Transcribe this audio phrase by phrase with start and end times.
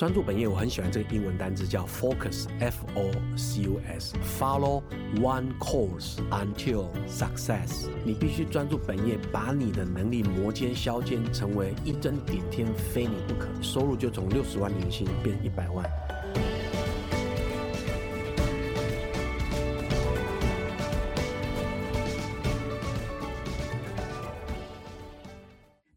[0.00, 4.82] 专注本业，我很喜欢这个英文单字叫 focus，f o c u s，follow
[5.16, 7.86] one course until success。
[8.02, 13.46] 你必须专注本业，把你的能力磨尖削尖，成为一针顶天，非你不可。
[13.60, 15.84] 收入就从六十万年薪变一百万。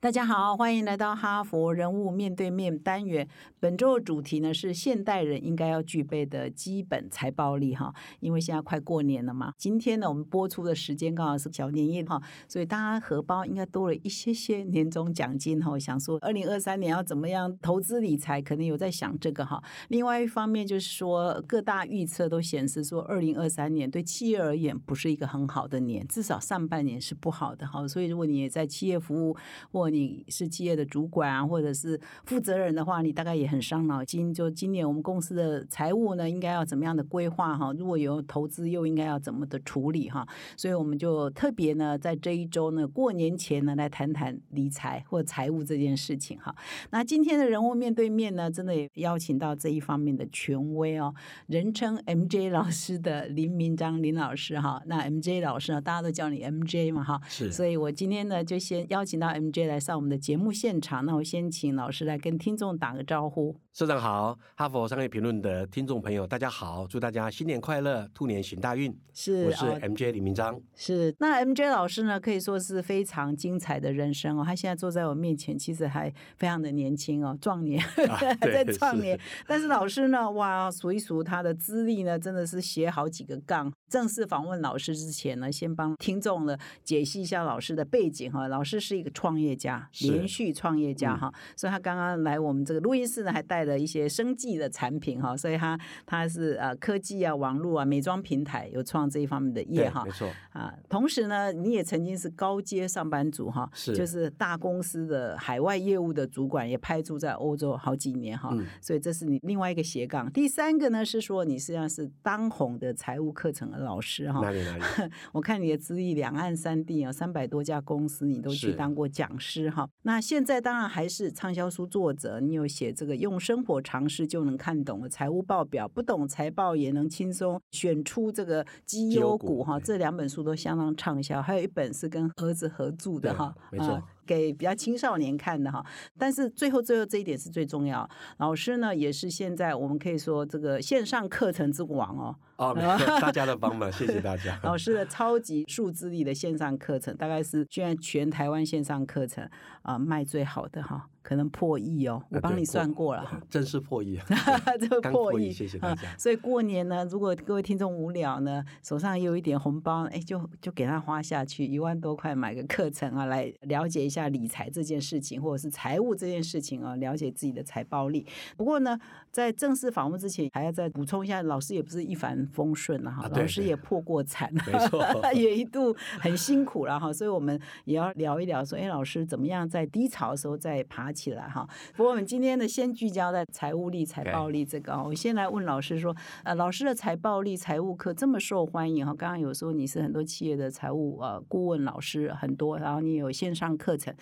[0.04, 3.26] 大家好，欢迎来到哈佛人物面对面单元。
[3.62, 7.94] 本周的主题呢是现代人应该要具备的基本财报力哈。
[8.20, 15.80] 因为现在快过年了嘛，今天呢我们播出的时间刚好是小年夜哈，所以大家荷包应该多了一些些年终奖金哈。
[15.80, 19.64] 想说二零二三年要怎么样投资理财，可能有在想这个哈。
[19.88, 27.88] 另外一方面就是说，各大预测都显示说，二零二三年对企业而言不是一个很好的年，至少上半年是不好的哈。
[27.88, 29.38] 所以如果你也在企业服务
[29.72, 34.34] 或你是企业的主管啊，或者是负责人的话，你大概也很伤脑筋。
[34.34, 37.72] 就今年我们公司的财务呢，应该要怎么样的规划哈？
[37.78, 40.28] 如果有投资，又应该要怎么的处理哈？
[40.58, 46.56] 所以我们就特别呢，在这一周呢，过年前呢，来谈谈理财或财务这件事情哈。
[46.90, 51.14] 那今天的人物面对面呢，真的也邀请到这一方面的权威哦，
[51.48, 54.82] 人称 MJ 老师的林明章林老师哈。
[54.88, 57.22] 那 MJ 老师呢，大家都叫你 MJ 嘛哈。
[57.28, 57.52] 是。
[57.52, 60.24] 所以我今天呢，就先邀请到 MJ 来上我们的。
[60.24, 63.60] 节目现场，那我先请老师来跟听众打个招呼。
[63.74, 68.98] 社长好，哈佛商业评论的听众朋友，大家好，祝大家新年快乐，兔年行大运。
[69.14, 70.58] 是，我是 MJ 李明章。
[70.76, 74.46] 是，那 MJ 老师呢，可以说是非常精彩的人生哦。
[74.46, 79.20] 他现在坐在我面前，其实还非常的年轻哦，壮年还在壮年。
[79.46, 83.70] 但是老师呢，哇，数一数他的资历呢，真的是写好几个杠。
[83.90, 88.48] 正式访问老师之前呢，先帮听众呢解析一下老师的背景哈。
[88.48, 89.90] 老师是一个创业家。
[90.02, 100.74] 连续创业家哈，所以他刚刚来我们这个录音室呢，还带了一些生计的产品哈，所以他他是呃科技啊、网络啊、美妆平台有创这一方面的业哈，没错啊。
[100.90, 110.32] 同时呢，你也曾经是高阶上班族哈，是就是大公司的海外业务的主管，也派驻在欧洲好几年哈，所以这是你另外一个斜杠。
[110.32, 114.84] 第三个呢是说你实际上是当红的财务课程的老师哈，哪里哪里？
[115.32, 119.88] 我看你的资历两岸三地啊，三百多家公司你都去当过讲师哈。
[120.02, 134.02] 那现在当然还是畅销书作者，你有写这个用生活常识就能看懂的财务报表，不懂财报也能轻松选出这个绩优股哈，这两本书都相当畅销，还有一本是跟儿子合著的哈，没错。
[134.26, 135.86] 给比较青少年看的哈，
[136.18, 138.10] 但是最后最后这一点是最重要。
[138.38, 142.36] 老师呢也是现在我们可以说这个线上课程之王哦。
[142.58, 142.74] 哦，
[143.20, 144.60] 大家的帮忙，谢谢大家。
[144.64, 149.50] 老师的超级数字力的线上课程，大概是现在全台湾线上课程
[149.82, 151.10] 啊卖最好的哈。
[151.24, 154.20] 可能破亿哦，我帮你算过了， 真是破亿，
[154.78, 156.02] 这个破亿，谢谢大家。
[156.18, 168.28] 所以过年呢，如果各位听众无聊呢，手上有一点红包，哎，就就给他花下去，一万多块买个课程啊，来了解一下理财这件事情，或者是财务这件事情啊，了解自己的财报力。
[168.58, 169.00] 不过呢，
[169.32, 175.02] 在正式访问之前，还要再补充一下，老师也不是一帆风顺了哈，老师也破过产，没错，
[175.34, 177.14] 也一度很辛苦了哈。
[177.14, 181.13] 所以我们也要聊一聊，说，哎，老师怎么样在低潮的时候再爬。
[181.14, 184.94] 起来哈，不过我们今天呢，先聚焦在财务力、财报力这个。
[185.04, 189.14] 我先来问老师说，呃，老师的财报力、财务课这么受欢迎哈？
[189.14, 194.14] 刚刚有说你是很多企业的财务呃顾问老师很多，然后你有线上课程。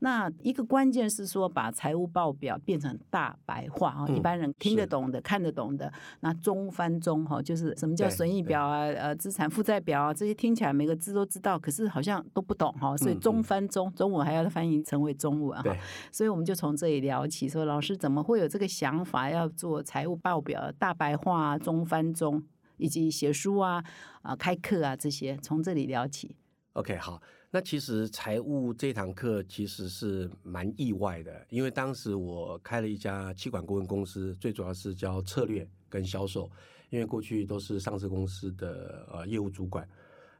[0.00, 5.90] 那一个关键是说，把财务报表变成大白话啊，一般人听得懂的、看得懂的。
[6.20, 12.96] 那中翻中哈，就是什么叫损益表啊、呃资产负债表啊，这些听起来每个字都知道，可是好像都不懂哈。
[12.96, 15.74] 所以中翻中，中文还要翻译成为中文哈。
[16.12, 16.39] 所以我们。
[16.40, 22.42] 我们就从这里聊起，说老师怎么会有这个想法，要做财务报表大白话、中翻中，
[22.78, 23.84] 以及写书啊、
[24.22, 26.34] 啊开课啊这些，从这里聊起。
[26.72, 27.20] OK，好，
[27.50, 36.50] 那其实财务这堂课其实是蛮意外的，因为当时我开了一家气管顾问公司，最主要是教策略跟销售，
[36.88, 39.86] 因为过去都是上市公司的呃业务主管，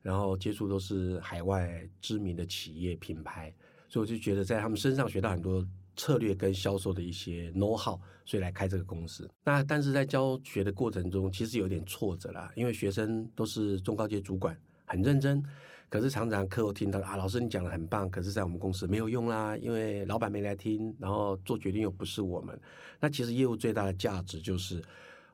[0.00, 3.52] 然后接触都是海外知名的企业品牌，
[3.86, 5.62] 所以我就觉得在他们身上学到很多。
[6.00, 9.28] 策略跟销售的一些 know how，所以来开这个公司。
[9.44, 15.44] 那但是在教学的过程中，其实有点挫折啦，因为学生都是中高阶主管，很认真，
[15.90, 22.58] 可是常常课后听到啊，老师你讲的很棒，可是在我们公司没有用啦，因为老板没来听，然后做决定又不是我们。
[22.98, 24.82] 那其实业务最大的价值就是。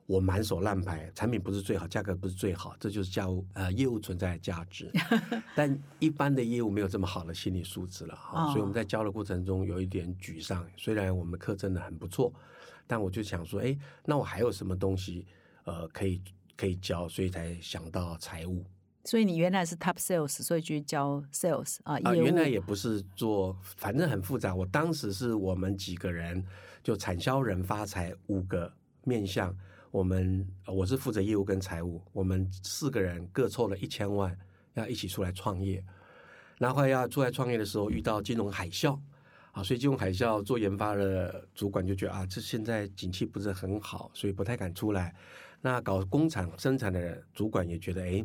[0.07, 4.91] 我满手烂牌，产品不是最好，价格不是最好，这就是叫呃业务存在的价值。
[5.55, 10.65] 但一般的业务没有这么好的心理素质了哈，所以我们在教的过程中有一点沮丧。
[10.77, 12.33] 虽然我们课真的很不错，
[12.87, 15.27] 但我就想说，哎，那我还有什么东西
[15.65, 16.23] 呃可以
[16.57, 18.65] 可以教，所以才想到财务。
[19.05, 21.97] 所以你原来是 top sales，所以去教 sales 啊？
[22.03, 24.53] 啊，原来也不是做，反正很复杂。
[24.53, 26.45] 我当时是我们几个人，
[26.83, 28.73] 就产销人发财五个
[29.05, 29.57] 面向，
[29.91, 34.37] 我们我是负责业务跟财务，我们四个人各凑了一千万，
[34.75, 35.85] 要一起出来创业。
[36.59, 38.99] 然后要出来创业的时候，遇到金融海啸
[39.53, 45.15] 啊，所以金融海啸做研发的主管就觉得啊，这现在景气不是很好，所以不太敢出来。
[45.61, 48.25] 那搞工厂生产的主管也觉得，哎。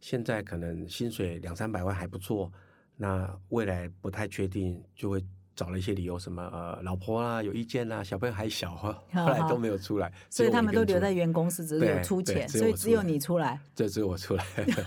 [0.00, 2.52] 现在可能薪水两三百万还不错，
[2.94, 5.24] 那未来不太确定，就会
[5.54, 14.44] 找了一些理由，什么呃老婆啊有意见啊，小朋友还小， 后来都没有出来，所以他们都留在原公司，只有出钱，所以只有你出来，这只有我出来。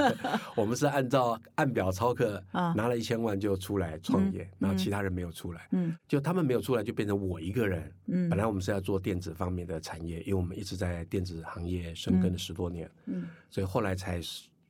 [0.55, 7.91] 我们是按照按表操课，拿了一千万就出来创业，然后其他人没有出来，嗯，就他们没有出来，就变成我一个人。
[8.07, 14.21] 嗯，本来我们是要做电子方面的产业，因为我们一直在电子行业深耕了十多年，嗯，所以后来才。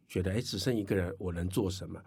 [0.10, 2.00] 觉得哎，只剩一个人，我能做什么？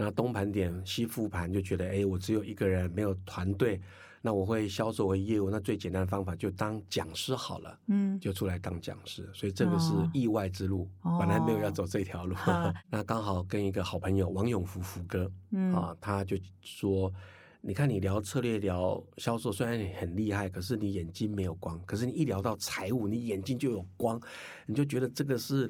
[0.00, 3.80] 那东盘点西复盘，就觉得哎，我只有一个人，没有团队，
[4.22, 9.28] 那我会销售为业务，那最简单的方法就当讲师好了，嗯，就出来当讲师。
[9.34, 12.36] 所以这个是意外之路，本来没有要走这条路，
[12.88, 15.28] 那刚好跟一个好朋友王永福福哥，
[15.74, 17.12] 啊，他就说，
[17.60, 24.20] 你看你聊策略、聊销售，虽然你很厉害，可是你眼睛没有光，可是你一聊到财务，你眼睛就有光，
[24.64, 25.68] 你就觉得这个是。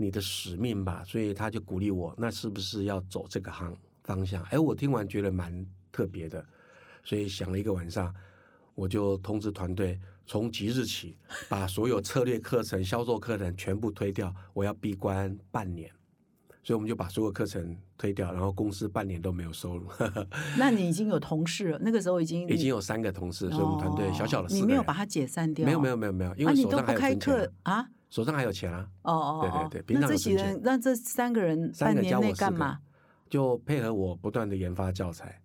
[0.00, 4.40] 你的使命吧，所以他就鼓励我，那是不是要走这个行方向？
[4.44, 6.42] 哎，我听完觉得蛮特别的，
[7.02, 8.14] 所以想了一个晚上，
[8.76, 11.16] 我就通知团队，从即日起
[11.48, 15.90] 把所有策略课程、销售课程全部推掉，我要闭关半年。
[16.62, 19.88] 所以我们就把所有课程推掉，然后公司半年都没有收入。
[20.58, 24.54] 那你已经有同事了，那个时候已经已经有三个同事，所以我们团队小小的。
[24.54, 25.64] 你没有把它解散掉？
[25.64, 27.88] 没有没有没有没有，因为你都不开课啊。
[28.10, 28.88] 手上还有钱啊！
[29.02, 32.78] 哦哦，对对对，那这几人，那这三个人半年内干嘛？
[33.28, 35.40] 就配合我不断的研发教材。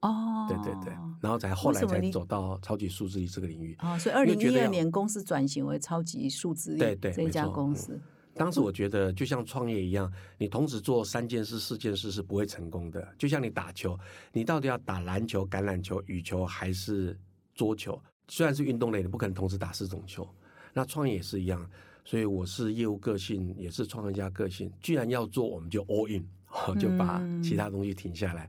[0.00, 3.76] 哦，对对对，然后才后来才走到超级数字力这个领域。
[3.80, 8.00] 哦，所以二零一二年公司转型为超级数字力，对对，这家公司。
[8.34, 13.06] 当时我觉得就像创业一样，你同时做三件事、四件事是不会成功的。
[13.18, 13.98] 就像你打球，
[14.32, 17.18] 你到底要打篮球、橄榄球、羽球还是
[17.54, 18.00] 桌球？
[18.28, 20.28] 虽然是运动类，你不可能同时打四种球。
[20.74, 21.66] 那创业也是一样。
[22.06, 24.72] 所以我是业务个性，也是创业家个性。
[24.80, 26.24] 既然要做，我们就 all in，
[26.78, 28.48] 就把其他东西停下来，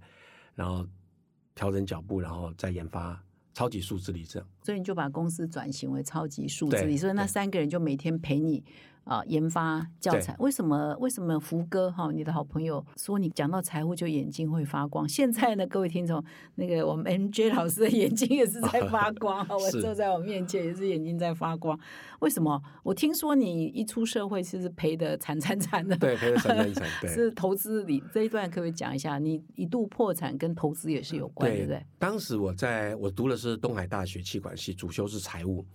[0.54, 0.88] 然后
[1.56, 3.19] 调整脚步，然后再研发
[3.56, 4.48] 超级数字力这样。
[4.62, 8.63] 所以你就把公司转型为超级数字力，所以那三个人就每天陪你。
[9.07, 10.95] 啊，研发教材为什么？
[11.00, 15.07] 为什么福哥哈，你的好朋友说你讲到财务就眼睛会发光？
[15.07, 16.21] 现在呢，各位听众，
[16.56, 21.80] 那个我们 M J 老师的眼睛也是在发光，我 坐在我面前也是眼睛在发光。
[22.19, 22.62] 为什么？
[22.83, 29.18] 我听说你一出社会其实赔的惨惨惨的，对，赔的惨惨惨， 对，是投资里这一段可不可以讲一下？
[29.18, 31.81] 你一度破产跟投资也是有关，对不对？
[31.98, 35.65] 当时我在我读的是东海大学气管系，主修是财务，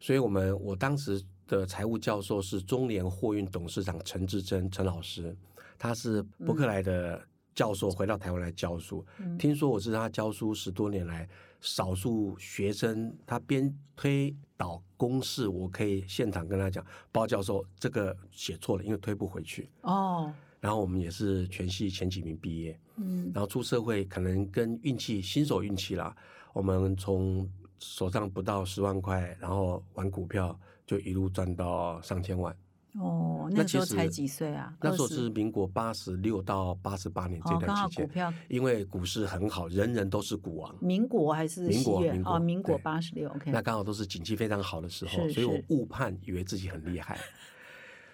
[0.00, 1.22] 所以我们我当时。
[1.58, 5.36] 的财务教授是中联货运董事长陈志珍陈老师，
[5.76, 7.20] 他是伯克莱的
[7.54, 9.04] 教授，回到台湾来教书。
[9.36, 11.28] 听说我是他教书十多年来
[11.60, 19.68] 少数学生，他边推导公式，我可以现场跟他讲，包教授这个写错了，因为推不回去。
[19.82, 26.14] 哦，然后我们也是全系前几名毕业，嗯，然后出社会可能跟运气新手运气啦，
[26.52, 30.56] 我们从手上不到十万块，然后玩股票。
[30.90, 32.52] 就一路赚到上千万
[32.98, 34.74] 哦，那时候才几岁啊？
[34.80, 40.74] 那时候是民国八十六到八十八年这段期间，因为股市很好，人人都是股王。
[40.80, 42.00] 民国还是民国？
[42.00, 43.30] 民国，民国八十六。
[43.30, 47.16] OK，那刚好都是景气非常好的时候，所以我误判以为自己很厉害，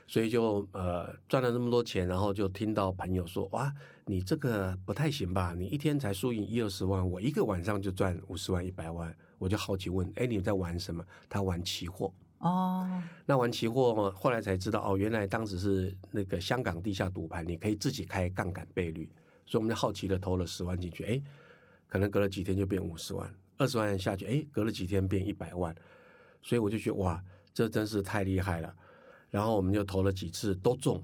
[0.06, 3.72] 所以就呃赚了那么多钱，然后就听到朋友说：“哇，
[4.04, 5.54] 你这个不太行吧？
[5.56, 12.12] 你一天才输赢一二十万，我一个晚上就赚五十万一百万。”我就好奇问：“哎，你在玩什么？”他玩期货。
[12.46, 19.10] 哦，那玩期货后来才知道哦，原来当时是那个香港地下赌盘，你可以自己开杠杆倍率，
[19.44, 21.22] 所以我们就好奇的投了十万进去，哎，
[21.88, 25.74] 可能隔了几天就变五十万，二十万下去，哎，隔了几天变一百万，
[26.42, 27.22] 所以我就觉得哇，
[27.52, 28.74] 这真是太厉害了。
[29.30, 31.02] 然后我们就投了几次都中，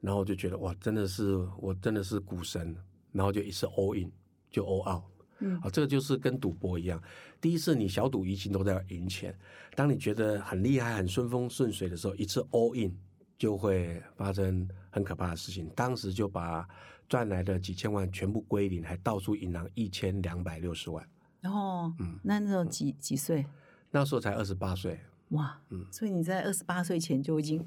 [0.00, 2.76] 然后我就觉得哇，真的是我真的是股神，
[3.12, 4.10] 然后就一次 all in
[4.50, 5.04] 就 all out。
[5.40, 7.02] 嗯，啊，这个就是跟赌博一样，
[7.40, 9.36] 第一次你小赌怡情都在赢钱，
[9.74, 12.96] 当你觉得很厉害、很顺风顺水的时候，一次 all in
[13.38, 15.68] 就会发生很可怕的事情。
[15.74, 16.68] 当时就把
[17.08, 21.04] 赚来的几千万全部归零，还倒出银行一千两百六十万。
[21.40, 23.46] 然后，嗯，那那时候几几岁？
[23.90, 25.00] 那时候才二十八岁。
[25.30, 27.64] 哇，嗯所以你在二十八岁前就已经就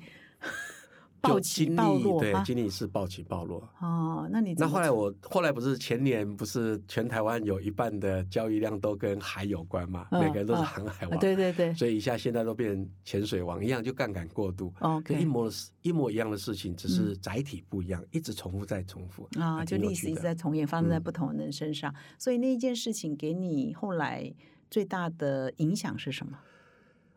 [1.23, 3.67] 暴起经历对暴落对经历是暴起暴落。
[3.79, 14.73] 哦，那你那后来我后来不是前年不是全台湾有一半的交易量都跟海有关嘛，嗯每个人都是航海王，对对对所以一下现在都变成潜水王一样，就杠杆过度。
[14.81, 15.49] ，OK 跟一模
[15.81, 21.93] 一模一样的事情，只是载体不一样，一直重复再重复啊，还就历史一直在重演，发生在嗯不同的人身上。
[22.19, 24.29] 所以那一件事情给你后来
[24.69, 26.37] 最大的影响是什么？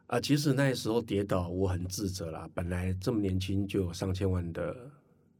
[0.06, 2.48] 啊，其实那时候跌倒，我很自责啦。
[2.54, 4.88] 本来这么年轻就有上千万的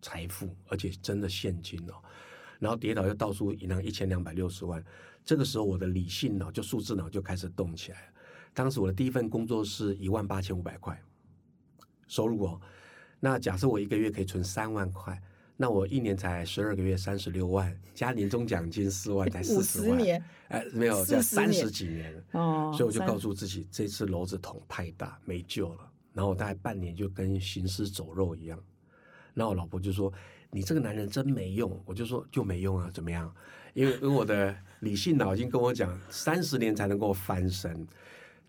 [0.03, 1.95] 财富，而且真的现金哦，
[2.59, 4.85] 然后跌倒又到处银行一千两百六十万，
[5.25, 8.13] 这个时候我的理性脑就数字脑就开始动起来了。
[8.53, 11.01] 当时我的第一份工作是一万八千五百块
[12.09, 12.61] 收入哦，
[13.21, 15.21] 那假设我一个月可以存三万块。
[15.57, 19.97] 那我一年才十二个月三十六万，加年终奖金四万，才四十万。
[19.97, 22.25] 年哎，没有，这三十几年。
[22.33, 25.91] 哦，所以我就告诉自己，这次篓子捅太大，没救了。
[26.13, 28.63] 然后我大概半年就跟行尸走肉一样。
[29.35, 30.13] 然后我老婆就说
[30.51, 33.35] ：“你这个男人真没用。”我就说：“就没用啊，怎么样？”
[33.75, 37.87] 因为因为我的理性脑已经跟我讲，三十年才能够翻身。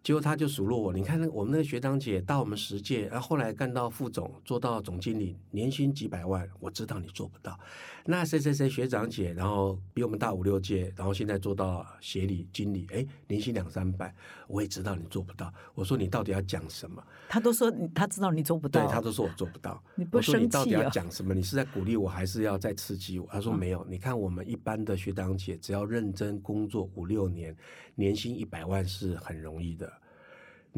[0.07, 7.59] 结果他就数落我，你看那我们那个学长姐到我们十届，然后后来干到副总，做到总经理，年薪几百万，我知道你做不到。
[8.05, 14.15] 那谁谁谁学长姐，然后比我们大五六届，然后现在做到协理、经理，哎，年薪两三百，
[14.47, 15.53] 我也知道你做不到。
[15.75, 17.03] 我说你到底要讲什么？
[17.27, 19.83] 他都说，他知道你做不到，对他都说我做不到。
[19.95, 20.89] 你不我说你生气啊到底要？
[20.89, 21.33] 讲什么？
[21.33, 23.27] 你是在鼓励我，还是要再刺激我？
[23.29, 23.85] 他说没有。
[23.89, 27.53] 你看我们一般的学长姐，只要认真工作五六年，
[27.95, 29.91] 年薪一百万是很容易的。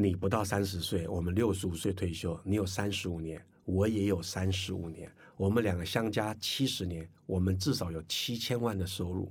[0.02, 9.30] 你不到三十岁，我们六十五岁退休，你有三十五年，我也有三十五年，我们两个相加七十年，我们至少有七千万的收入，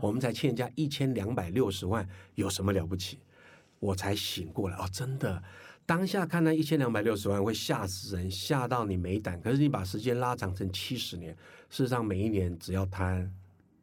[0.00, 3.18] 我们才欠人家一千两百六十万，有什么了不起？
[3.78, 5.42] 我才醒过来哦，真的，
[5.84, 9.38] 当下看那一千两百六十万会吓死人，吓到你没胆。
[9.42, 11.34] 可是你把时间拉长成七十年，
[11.68, 13.30] 事实上每一年只要摊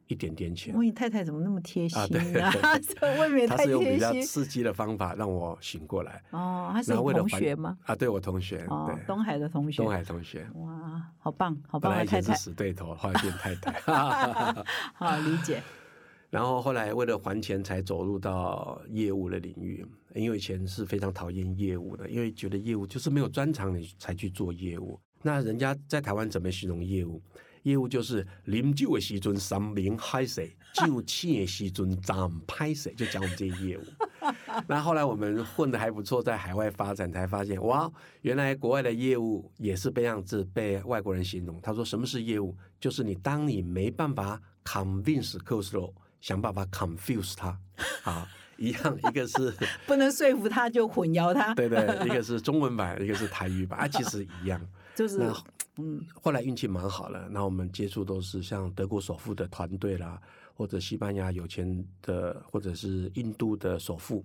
[0.08, 2.50] 一点点钱，问你太太怎么那么贴心啊对啊？
[2.78, 6.22] 这 未免他太是用比较刺激的方法让我醒过来。
[6.30, 6.70] 哦。
[6.72, 7.78] 他是同学吗？
[7.84, 9.82] 啊，对我同学，哦，对，东海的同学。
[9.82, 13.72] 东海同学，哇，好棒，好棒的太太来以前是，死对头，后来变太太。
[14.94, 15.62] 好理解。
[16.30, 19.86] 然后后来为了还钱，才走入到业务的领域。
[20.14, 24.98] 因为以前是非常讨厌业务的，因为觉得业务就是没有专长，你才去做业务。
[25.22, 27.20] 那人家在台湾怎么形容业务？
[27.62, 33.82] 业务就是啉酒的时阵三明嗨水，酒醒的时阵站拍水，就讲我们这些业务。
[34.66, 37.90] 那后来我们混的还不错，在海外发展，才发现哇，
[38.22, 41.60] 原来国外的业务也是被样子被外国人形容。
[41.62, 42.56] 他说什么是业务？
[42.80, 47.58] 就是你当你没办法 convince 客户的时候，想办法 confuse 他
[48.02, 49.54] 啊，一样，一个是
[49.86, 54.60] 不能说服他就混淆他， 对对，一个是中文版，一个是台语版，啊，其实一样。
[54.94, 55.32] 就是那
[55.78, 60.20] 嗯，后来运气蛮好了，那我们接触都是像德国首富的团队啦，
[60.54, 64.24] 或者西班牙有钱的，或者是印度的首富，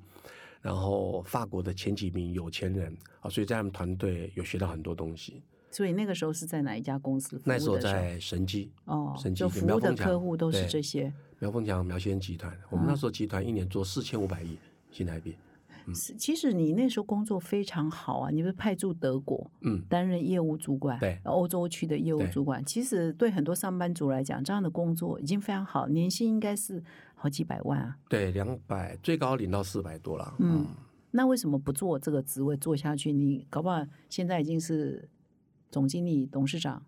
[0.61, 5.43] 然后法国的前几名有钱人啊，所以在他们团队有学到很多东西。
[5.69, 11.13] 所以那个时候是在哪一家公司那时候在神机，哦神，机就服务的客户都是对这些。
[11.39, 14.57] 苗凤强、苗先集团，我们那时候集团一年做四千五百亿
[14.91, 15.35] 新台币。
[15.91, 22.63] 是其实你那时候工作非常好啊，你不是派驻德国嗯，担任业务主管，对欧洲区的业务主管。
[22.63, 26.83] 其实对很多上班族来讲，这样的工作已经非常好，年薪应该是
[27.15, 27.97] 好几百万啊。
[28.07, 30.35] 对，两百最高领到四百多了。
[30.37, 30.67] 嗯，
[31.09, 33.11] 那为什么不做这个职位做下去？
[33.11, 35.09] 你搞不好现在已经是
[35.71, 36.85] 总经理、董事长，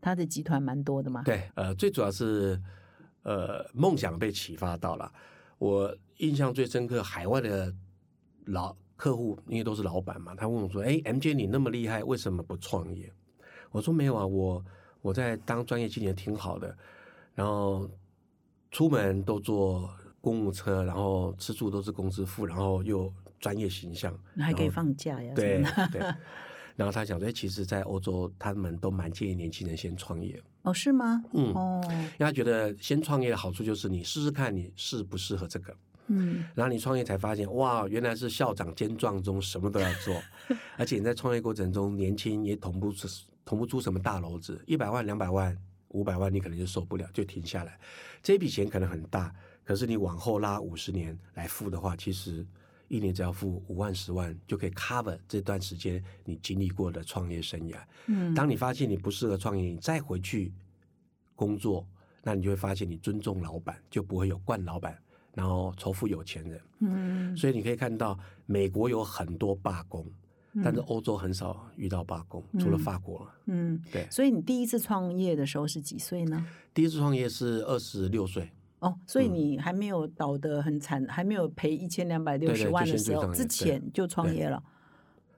[0.00, 1.22] 他的集团蛮多的嘛。
[1.22, 2.60] 对，呃，最主要是
[3.24, 5.12] 呃梦想被启发到了。
[5.58, 7.72] 我印象最深刻，海外的
[8.46, 13.12] 老客户，因为都是老板嘛，他问我说：“哎，MJ 你那么厉害，为什么不创业？”
[13.70, 14.64] 我说：“没有啊，我
[15.00, 16.76] 我在当专业经理挺好的，
[17.34, 17.88] 然后
[18.70, 26.02] 出门都坐公务车，然后吃住都是公司付，然后又专业形象，还可以放假呀，对对。”
[26.74, 31.22] 然后他讲说：“哎，其实，在欧洲，他们都蛮建议年轻人先创业。”哦，是吗？
[31.32, 35.76] 嗯哦，因为他觉得先创业的好处就是你试试看你适不适合这个，
[36.12, 40.14] 嗯，然后你创业才发现哇，原来是校长兼撞中，什么都要做，
[40.76, 43.08] 而且你在创业过程中年轻也捅不出
[43.44, 45.56] 捅不出什么大篓子，一百万、两百万、
[45.88, 47.78] 五百万你可能就受不了，就停下来。
[48.22, 52.46] 这笔钱可能很大，可是你往后拉五十年来付的话，其实
[52.88, 57.76] 一年只要付五万、十万就可以 cover 这段时间你经历过的创业生涯。
[58.06, 60.52] 嗯，当你发现你不适合创业，你再回去
[61.34, 61.86] 工作，
[62.22, 64.96] 那你就会发现你尊重老板，就不会有惯老板
[65.34, 66.60] 然后仇富有钱人。
[66.80, 70.04] 嗯所以你可以看到，美国有很多罢工，
[70.64, 73.34] 但是欧洲很少遇到罢工，除了法国了。
[73.46, 76.44] 嗯，对，所以你第一次创业的时候是几岁呢？
[76.74, 84.62] 第一次创业是二十六岁，哦，所以你还没有倒得很惨，还没有赔一千两百六十万的时候，之前就创业了。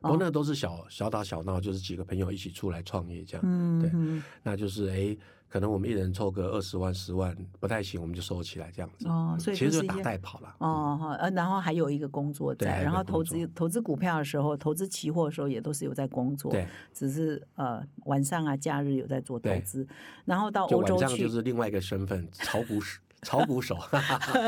[0.05, 3.43] 不过那都是小小打小闹，就是几个朋友一起出来创业这样。
[3.81, 5.17] 对嗯对那就是哎，
[5.49, 9.09] 可能我们一人凑个二十万、十万，不太行，我们就收起来这样子。
[9.09, 10.55] 哦，所以其实就打带跑了。
[10.59, 19.87] 哦，好呃，然后还有一个工作在，然后投资投资股票的时候，投资期货的时候也都是有在工作，对，只是呃晚上啊假日有在做投资，
[20.25, 23.77] 然后到晚上欧洲去，就是另外一个身份，炒股手，炒股手。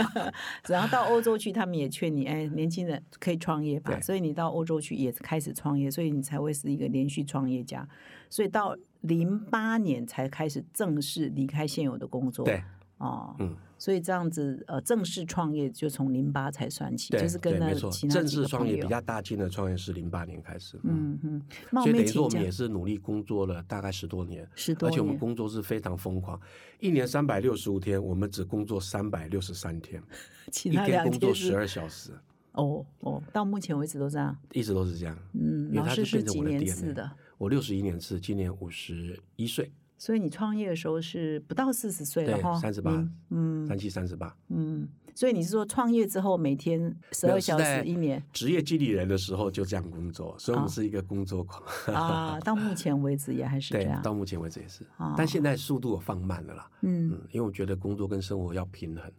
[0.68, 7.88] 然后到欧洲去，他们也劝你，哎，年轻人可以创业吧，所以你到欧洲去也开始创业，所以你才会是一个连续创业家，
[8.28, 12.62] 所以到零八年才开始正式离开现有的工作，对，
[12.98, 20.78] 哦，嗯，所以这样子呃正式创业就从零八才算起，就是跟他正几个朋友式创业比较大劲的创业是零八年开始。
[20.84, 26.40] 嗯嗯，冒所以等于说我们也是努力工作了大概十多年，十多而且我们，工作是非常疯狂，
[26.80, 30.02] 一年三百六十五天，我们只工作三百六十三天，
[30.50, 32.12] 其他一天工作十二小时，
[32.52, 34.36] 哦哦，到目前为止都这样。
[34.52, 35.18] 一直都是这样。
[35.34, 37.10] 嗯，因为老师是几年我的的？
[37.38, 44.36] 我六十一年次，今年五十一岁，所以你创业的时候是不到四十岁了对哈，三十八嗯三七三十八。
[44.48, 51.62] 嗯，所以你是说创业之后每天十二小时一年职业经理人的时候就这样工作，所以我哦们是一个工作狂。
[51.94, 52.38] 啊？
[52.40, 54.02] 到目前为止也还是这对，样。
[54.02, 56.70] 到目前为止也是，哦但现在速度我放慢了啦。
[56.82, 59.10] 嗯嗯，因为我觉得工作跟生活要平衡，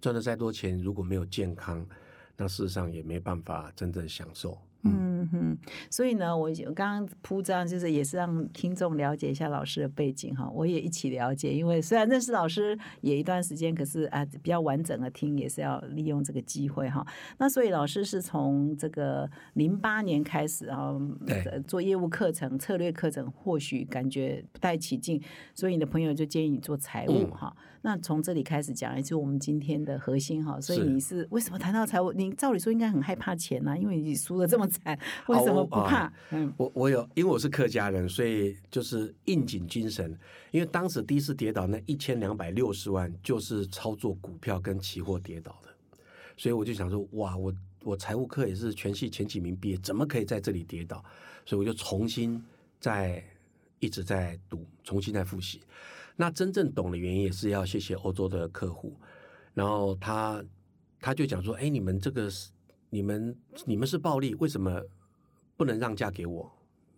[0.00, 1.84] 赚的再多钱，如果没有健康，
[2.36, 4.58] 那事实上也没办法真正享受。
[4.82, 5.58] 嗯哼，
[5.90, 17.06] 所以呢，我我刚刚铺张，就是也是让听众了解一下老师的背景哈，我也一起了解，因为虽然认识老师也一段时间，可是啊比较完整的听也是要利用这个机会哈。
[17.36, 20.96] 那所以老师是从这个零八年开始啊，
[21.66, 25.22] 做业务课程、策略课程，或许感觉不太起劲，
[25.54, 27.56] 所以你的朋友就建议你做财务嗯哈。
[27.82, 30.60] 那从这里开始讲，也就是我们今天的核心哈。
[30.60, 32.12] 所以你是为什么谈到财务？
[32.12, 36.00] 你照理说应该很害怕钱呐、因为你输的这么惨，为什么不怕？
[36.00, 40.18] 啊嗯我我有，因为我是客家人，所以就是应景精神。
[40.50, 45.68] 因为当时第一次跌倒那一千两百六十万，就是操作股票跟期货跌倒的，
[46.36, 51.02] 所以我就想说，哇，我我财务课也是全系前几名毕业，怎么可以在这里跌倒？
[51.46, 52.42] 所以我就重新
[52.78, 53.24] 在
[53.78, 55.62] 一直在读，重新在复习。
[56.16, 58.96] 那真正懂的原因也是要谢谢欧洲的客户，
[59.54, 60.44] 然后他
[61.00, 62.50] 他就讲说，哎，你们这个是
[62.90, 64.82] 你们你们是暴利，为什么
[65.56, 66.50] 不能让价给我？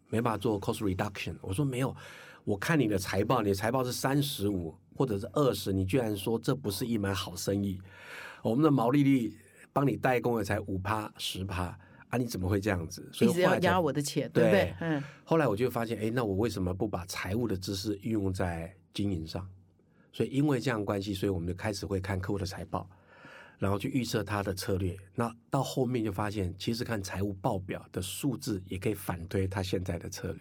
[0.08, 1.34] 没办法做 cost reduction。
[1.40, 1.94] 我说没有，
[2.44, 7.80] 我看你的财报，你的财报是三十五或者是二十，你居然说这不是一门好生意，
[8.42, 9.34] 我们的毛利率
[9.72, 13.08] 帮你代工的才五趴十趴啊，你怎么会这样子？
[13.10, 14.74] 所以后来才压我的钱，对不对对？
[14.80, 19.48] 嗯，后来我就发现，哎，那我为什么不把财务的知识运用在经营上？
[20.12, 22.88] 所以因为这样关系，所以我们就开始会看客户的财报，
[23.58, 24.96] 然后去预测他的策略。
[25.14, 30.40] 那到后面就发现，其实看财务报表的数字也可以反推他现在的策略。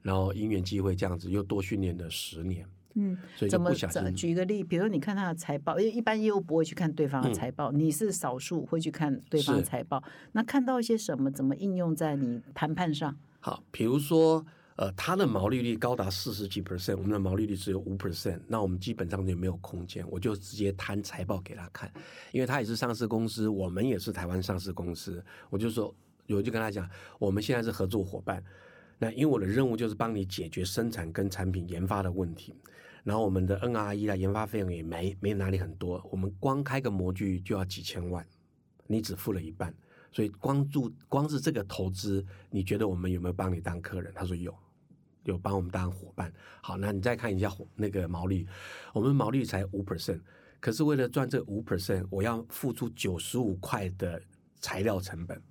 [0.00, 2.66] 然后因缘机会这样子，又多训练了十年。
[2.94, 10.02] 嗯，所以怎么怎举个例，比如说你看他的财报，因为一般业务不会去看对方的财报，你是少数会去看对方的财报。
[10.32, 13.16] 那看到一些什么，怎么应用在你谈判上？
[13.40, 14.44] 好，比如说，
[14.78, 21.92] 呃，它的毛利率高达四十几 percent，我们的毛利率只有五 percent，那我们基本上就没有空间，我就直接摊财报给他看，
[22.30, 25.92] 因为他也是上市公司，我们也是台湾上市公司，我就说，
[26.28, 26.88] 我就跟他讲，
[27.18, 28.40] 我们现在是合作伙伴，
[28.98, 32.54] 那因为我的任务就是帮你解决生产跟产品研发的问题。
[33.02, 38.24] 然后我们的 NRE 啊，研发费用也没没哪里很多，我们光开个模具就要几千万，
[38.86, 39.74] 你只付了一半，
[40.12, 44.12] 所以光注光是这个投资，你觉得我们有没有帮你当客人？
[44.14, 44.54] 他说有，
[45.24, 46.32] 有帮我们当伙伴。
[46.60, 48.46] 好，那你再看一下那个毛利，
[48.92, 50.20] 我们毛利才五 percent，
[50.60, 54.20] 可是为了赚这五 percent，我要付出九十五块的
[54.60, 55.42] 材料成本。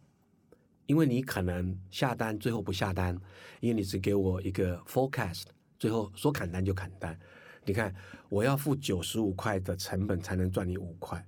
[0.86, 3.14] 因为你可能下单最后不下单，
[3.60, 5.44] 因为你只给我一个 forecast，
[5.78, 7.20] 最后说砍单就砍单。
[7.66, 7.94] 你看，
[8.30, 11.22] 我要付九十五块的成本才能赚你五块，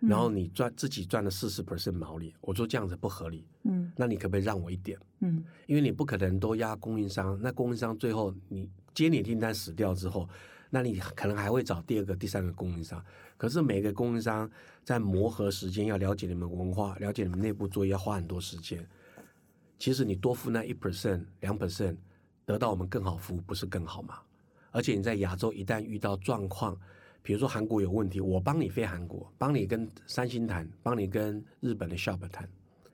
[0.00, 3.46] 然后你赚自己赚了四十 percent 毛利，我说这样子不合理。
[3.64, 4.98] 嗯那你可不可以让我一点？
[5.20, 10.28] 嗯因为你不可能都压供应商，那供应商最后你接你订单死掉之后，
[10.70, 13.04] 那你可能还会找第二个、第三个供应商。
[13.36, 14.50] 可是每个供应商
[14.84, 18.86] 在磨合时间，要了解你们文化，了解你们内部作业，要花很多时间。
[19.78, 21.96] 其实你多付那一 percent、两 percent，
[22.44, 24.18] 得到我们更好服务，不是更好吗？
[24.70, 26.78] 而且你在亚洲一旦遇到状况，
[27.22, 32.48] 比如说韩国有问题，我帮你飞韩国，帮你跟三星谈，帮你跟日本的 shop 谈，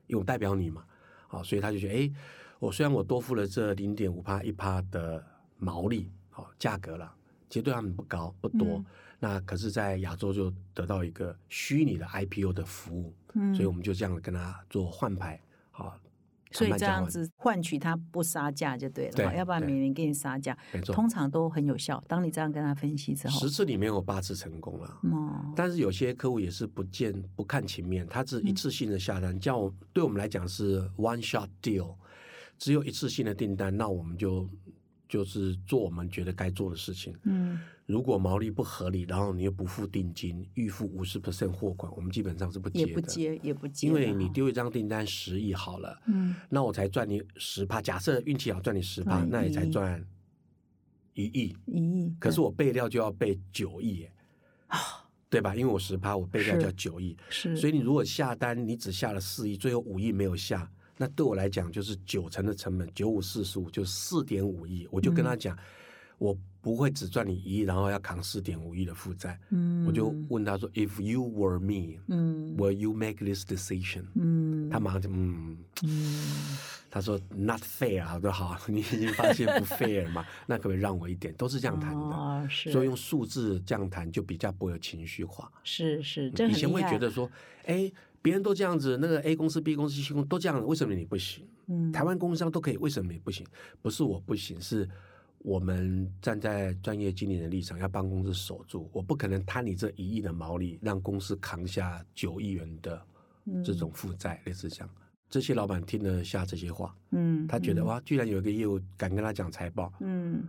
[0.06, 0.84] 因为我代表你嘛，
[1.28, 2.12] 好，所以他就觉得，哎，
[2.58, 5.24] 我虽然我多付了这零点五帕一帕的
[5.58, 7.14] 毛利，好价格了，
[7.48, 8.84] 其实对他们不高不多，
[9.18, 13.54] 那可是，在亚洲就得到一个虚拟的 IPO 的服务，嗯。
[13.54, 15.98] 所以我们就这样跟他做换牌，好，
[16.58, 22.02] 所以这样子换取他不杀价就对了，对要不然对每年给你杀价，通常都很有效。
[22.08, 24.98] 当你这样跟他分析之后十，次里面有八次成功了。
[25.12, 31.94] 哦，但是有些客户也是不见不看情面，他是一次性的下单，叫我对我们来讲是 one shot deal，
[32.58, 34.48] 只有一次性的订单，那我们就
[35.08, 37.16] 就是做我们觉得该做的事情。
[37.24, 42.88] 嗯如果毛利不合理，然后你又不付定金，预付五十 percent 货款，我们基本上是不接的。
[42.88, 47.80] 也不接也不接因为你丢一张订单十亿好了，嗯那我才赚你十趴。
[47.80, 50.04] 假设运气好赚你十趴，那也才赚
[51.14, 51.56] 一亿。
[51.66, 54.12] 一亿，可是我备料就要备九亿耶，
[55.30, 55.54] 对吧？
[55.54, 64.88] 因为我十趴，我备料是就要九亿，是，所以你如果下单，你只下了四亿，最后五亿没有下，那对我来讲就是九成的成本，九五四十五就四点五亿。
[64.90, 65.58] 我就跟他嗯讲，
[66.18, 69.38] 我不会只赚你一亿，然后要扛四点五亿的负债。
[69.50, 76.58] 嗯我就问他说：“If you were me, 嗯 will you make this decision？” 嗯他马上就嗯，嗯
[76.90, 81.32] 他说 “not fair”，我说好，你已经发现不 fair 嘛，那可不可以让我一点？
[81.34, 82.00] 都是这样谈的。
[82.00, 85.50] 哦是，所以用数字这样谈就比较不会有情绪化。
[85.62, 87.30] 是是，以前会觉得说，
[87.66, 91.46] 哎，别人都这样子，那个 A 公司、B 公司、C 公司都这样，为什么你不行？
[91.68, 93.46] 嗯台湾供应商都可以，为什么你不行？
[93.82, 94.88] 不是我不行，是
[95.46, 98.90] 我们站在专业经理的立场，要帮公司守住。
[98.92, 103.00] 我不可能贪你这一亿的毛利，让公司扛下九亿元的
[103.64, 104.90] 这种负债，类似这样。
[105.30, 110.42] 这些老板听得下这些话，嗯，他觉得嗯哇，居然有一个业务敢跟他讲财报，嗯，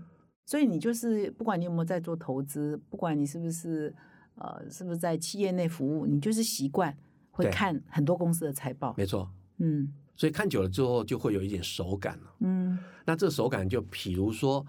[0.48, 3.94] 所以你就是不管你有没有在做投资，不管你是不是
[4.34, 6.98] 呃是不是在企业内服务，你就是习惯
[7.30, 8.96] 会看很多公司的财报。
[8.98, 9.30] 没错。
[9.60, 12.36] 嗯所以看久了之后，就会有一点手感了。
[12.40, 14.66] 嗯那这手感就比如说，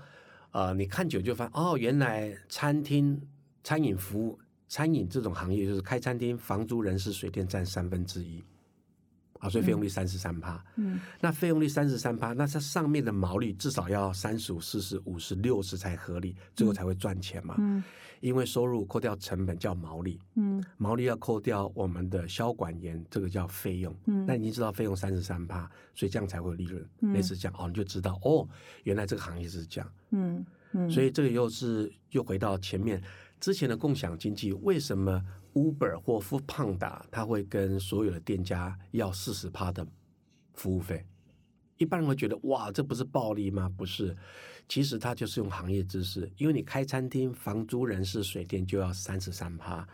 [0.51, 3.21] 啊，你看久就发现哦，原来餐厅、
[3.63, 8.43] 餐饮服务、餐饮这种行业，就是开餐厅、房租、人事、水电占三分之一，
[9.39, 10.63] 啊，所以费用率三十三趴。
[10.77, 17.57] 嗯那费用率三十三趴，那它上面的毛利至少要三十五、四十、五十、六十才合理，最后才会赚钱嘛。
[17.59, 17.83] 嗯
[18.21, 23.95] 因为收入扣掉成本叫毛利，嗯毛利要扣掉我们的销管员，这个叫费用。
[24.07, 26.85] 嗯那你已经知道费用三十三趴，所以这样才会有利润。
[27.01, 28.45] 嗯类似这样哦，你就知道哦，
[28.83, 29.93] 原来这个行业是这样。
[30.11, 33.01] 嗯嗯，所以这个又是又回到前面
[33.39, 35.25] 之前的共享经济，为什么
[35.59, 39.87] Uber 或 f o o Panda 它会跟所有的店家要四十趴的
[40.55, 41.05] 服务费？
[41.79, 43.69] 一般人会觉得哇，这不是暴利吗？
[43.77, 44.17] 不是，
[44.69, 49.87] 其实他就是用行业知识，因为你开餐厅，房租、人事、水电就要三十三趴。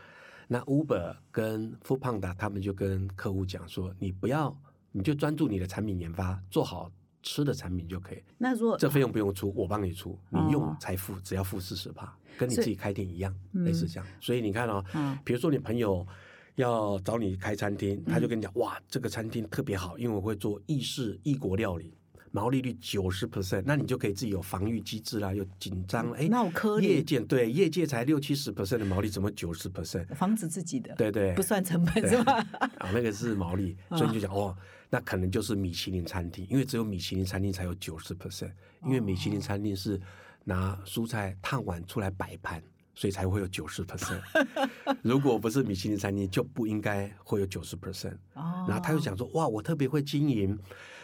[0.46, 4.55] 那 Uber 跟 f o o Panda 他们就跟客户讲说，你不要，
[4.92, 6.90] 你就专注你的产品研发，做好
[7.24, 8.22] 吃的产品就可以。
[8.38, 14.06] 那如果这费用不用出，我帮你出，你用哦才付，只要付四十趴，跟你自己开店一样，嗯类似这样。
[14.20, 16.06] 所以你看哦，嗯比如说你朋友
[16.54, 21.96] 要找你开餐厅，他就跟你讲，哇，这个餐厅特别好，因为我会做意式异国料理。
[22.30, 30.04] 毛利率九十 percent，那你就可以自己有防御机制啦，又紧张，哎，那我颗粒业界对业界才六七十 percent 的毛利，怎么九十 percent？
[30.16, 32.44] 房子自己的，对对，不算成本是吧？
[32.58, 34.52] 啊，那个是毛利， 所以你就讲哦，
[34.94, 38.52] 那可能就是米其林餐厅，因为只有米其林餐厅才有九十 percent，
[38.85, 40.00] 因为米其林餐厅是
[40.44, 42.62] 拿蔬菜烫碗出来摆盘，
[42.94, 44.20] 所以才会有九十 percent。
[45.02, 48.14] 如果不是米其林餐厅，就不应该会有九十 percent。
[48.35, 50.57] 哦，然后他又讲说，哇，我特别会经营，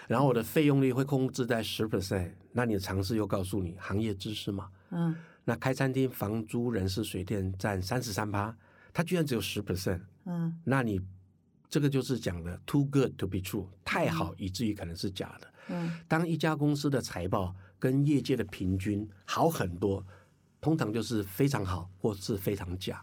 [0.07, 2.31] 然后我的费用率会控制在十 percent。
[2.53, 4.69] 那你的尝试又告诉你行业知识嘛？
[4.91, 8.57] 嗯那开餐厅房租、人事、水电占三十三趴，
[8.93, 10.01] 他居然只有十 percent。
[10.27, 11.01] 嗯那你
[11.71, 15.47] 这个就是讲的 too good to be true，太好以至于可能是假的。
[15.69, 20.05] 嗯当一家公司的财报跟业界的平均好很多，
[20.61, 23.03] 通常就是非常好或是非常假，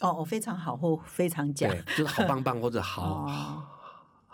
[0.00, 3.66] 哦，我非常好或非常假对，就是好棒棒或者好、哦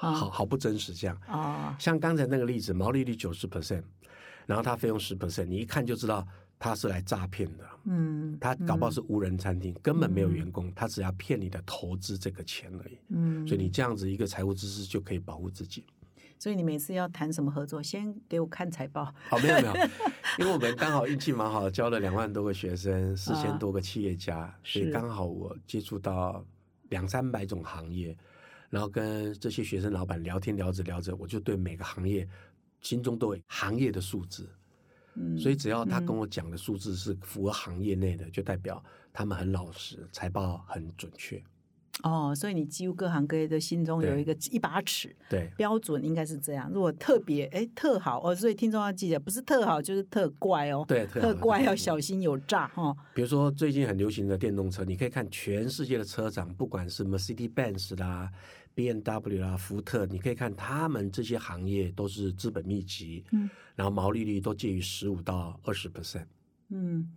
[0.01, 1.21] 好好不真实这样。
[1.27, 3.83] 哦，像刚才那个例子，毛利率九十 percent，
[4.47, 6.25] 然后它费用十 percent，你一看就知道
[6.59, 7.65] 他是来诈骗的。
[7.91, 12.99] 嗯他搞不好是无人餐厅，根本没有员工，他只要骗你的投资这个钱而已。
[13.09, 15.85] 嗯，所以你这样子一个财务知识就可以保护自己。
[16.39, 19.13] 所以你每次要谈什么合作，先给我看财报。
[19.29, 19.75] 好，没有没有，
[20.39, 26.45] 因为我们刚好运气蛮好，教了两万多个学生，四啊千多个企业家，所以是刚好我接触到
[26.91, 28.17] 两三百种行业，
[28.71, 32.29] 然后跟这些学生老板聊天聊着聊着，我就对每个行业
[32.83, 34.49] 心中都有行业的数字。
[35.19, 41.43] 嗯所以只要他跟我讲的数字是符合行业内的，就代表他们很老实，财报很准确。
[42.05, 46.71] 哦，所以你几乎各行各业的心中有一个一把尺，对，标准应该是这样。
[46.73, 52.97] 如果特别哎特好哦，所以听众要记得，不是特好就是特怪哦，对特特怪要小心有诈哈、哦。
[53.15, 58.31] 比如说最近很流行的电动车，你可以看全世界的车厂，不管是 Mercedes-Benz 啦、
[58.79, 66.27] B N W 啦、福特，你可以看他们这些行业都是资本密集，嗯，然后毛利率都介于十五到二十 percent。
[66.69, 67.11] 嗯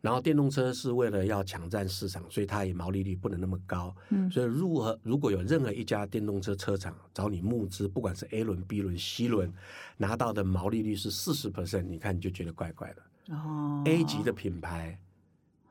[0.00, 3.94] 然后电动车是为了要抢占市场，所以它也毛利率不能那么高。
[4.08, 9.52] 嗯所以如何如果有任何一家电动车车厂找你募资，不管是 A 轮、B 轮、C 轮，
[9.98, 13.34] 拿到的毛利率是四十 percent，你看你就觉得怪怪的。
[13.34, 14.98] 哦 A 级的品牌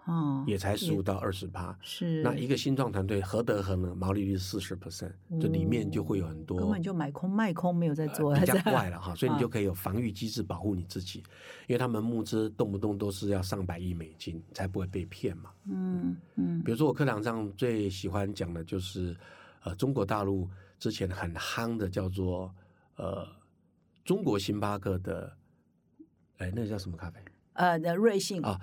[0.05, 11.19] 哦也才十五到二十趴，是那一个新创团队何德何能，毛利率四十 percent，这里面就会有很多根本就买空卖空没有在做，比 较怪了哈，所以你啊就可以有防御机制保护你自己，
[11.67, 15.51] 因为他们募资动不动都是要上百亿美金，才不会被骗嘛。
[15.65, 19.15] 嗯嗯比如说我课堂上最喜欢讲的就是，
[19.63, 22.53] 呃，中国大陆之前很夯的叫做
[22.97, 23.25] 呃
[24.03, 25.31] 中国星巴克的，
[26.39, 27.21] 哎，那个叫什么咖啡
[27.53, 28.59] 呃那瑞幸啊？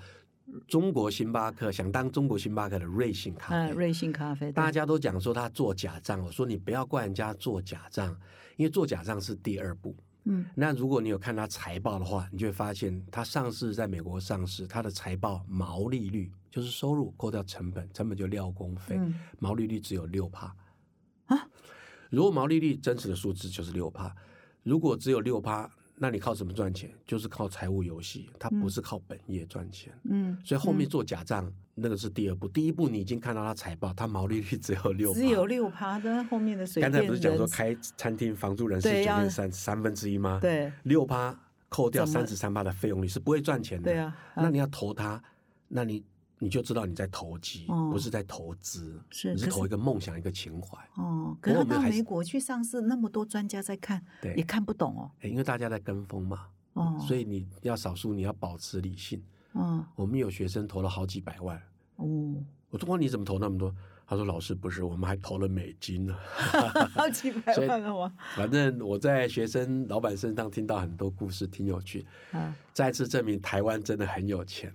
[0.67, 8.17] 中国星巴克想当中国星巴克的瑞幸咖啡，嗯瑞幸咖啡，大家都讲说他做假账，我说你不要怪人家做假账，
[8.57, 9.97] 因为做假账是第二步。
[10.25, 10.45] 嗯。
[10.55, 19.15] 那如果你有看他财报的话，你就会发现，他上市在美国上市，他的财报毛利率就是收入扣掉成本，成本就料工费，嗯。
[19.39, 20.55] 毛利率只有六趴。
[21.27, 21.49] 啊。
[22.11, 24.15] 如果毛利率真实的数字就是六趴，
[24.65, 25.71] 如果只有六趴，
[26.03, 26.91] 那你靠什么赚钱？
[27.07, 29.93] 就是靠财务游戏，它不是靠本业赚钱。
[30.05, 32.49] 嗯，所以后面做假账，那个是第二步。
[32.49, 43.85] 第一步你已经看到它财报，它毛利率只有六，只有六趴的后面的水刚才不是讲说开餐厅房租人是九对要点三三分之一吗？，对六趴扣掉三十三趴的费用率是不会赚钱的。
[43.85, 45.23] 对啊，啊那你要投它，
[45.69, 46.03] 那你
[46.43, 50.77] 你就知道你在投机，哦不是在投资，是你是投一个梦想，一个情怀。
[50.97, 55.11] 哦，可是到美国去上市，那么多专家在看，对也看不懂哦。
[55.21, 59.23] 诶因为大家在跟风嘛，哦，所以你要少数你要保持理性。
[59.53, 61.61] 嗯我们有学生投了好几百万，
[61.97, 62.35] 哦，
[62.71, 63.75] 我说哇你怎么投那么多？
[64.11, 66.13] 他说老师不是，我们还投了美金呢。
[66.93, 68.13] 好 几百万了吗？
[68.35, 72.05] 反正我在学生老板身上听到很多故事，挺有趣。
[72.33, 74.75] 啊， 再次证明台湾真的很有钱。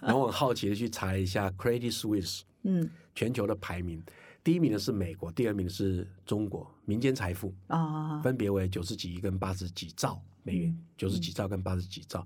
[0.00, 4.00] 然后我很好奇的去查了一下 Credit Suisse 嗯全球的排名，
[4.44, 12.24] 第一名的是美国，第二名的是中国，民间财富啊，分别为九十几亿跟八十几兆美元嗯，九十几兆跟八十几兆。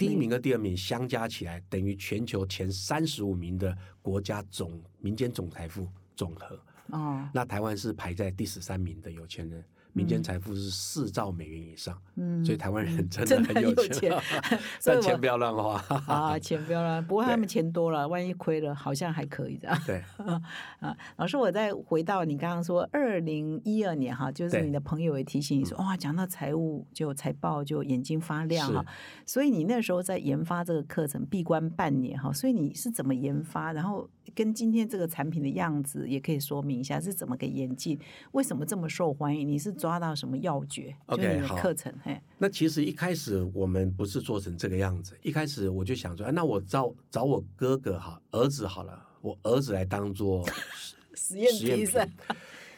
[0.00, 5.86] 第一名和第二名相加起来，等于全球前三十五名的国家总民间总财富
[6.16, 6.58] 总和。
[6.86, 14.12] 哦，那台湾是排在第十三名的有钱人，民间财富是四兆美元以上，嗯所以台湾人真真的的很有钱
[14.84, 15.82] 但 钱不要乱花。
[16.06, 19.78] 啊，钱不要乱，不过他们钱多了，万一亏了，好像还可以这样。
[19.86, 20.02] 对，
[20.80, 28.84] 啊，老师，我再回到你刚刚说二零一二年哈，就是你的朋友也提醒你说，哇，讲到财务就财报就眼睛发亮哈，
[29.26, 33.72] 所以你那时候在研发这个课程，闭关半年哈，所以你是怎么研发？
[33.72, 37.98] 然后跟今天这个产品的样子也可以说明一下是怎么个演进，
[38.32, 39.46] 为什么这么受欢迎？
[39.48, 40.94] 你是抓到什么要诀？
[41.08, 50.46] 就 OK，你的好课程，嘿，那其实一开始我们不是做成这个样子，一开始我就想说，啊、那我找找我哥哥哈，儿子好了，我儿子来当做
[51.14, 52.12] 实验实验品，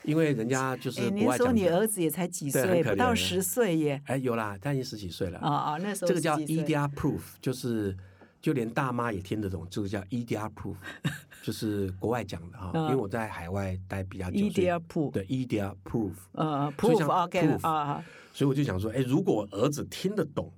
[0.05, 4.03] 因为人家就是您说你外讲的，儿子也才几岁，不到十岁耶？
[4.07, 5.39] 哎，有啦，他已经十几岁了。
[5.41, 7.97] 哦哦，那时候这个叫 EDR proof，就是
[8.43, 10.75] 就连大妈也听得懂，这个叫 EDR proof，
[11.43, 12.73] 就是国外讲的哈。
[12.75, 20.53] 嗯因为我在海外待比较久，所以 EDR proof 对 EDR proof，呃所以，proof 像 OK proof 啊，所以我就想说，哎，如果我儿子听得懂，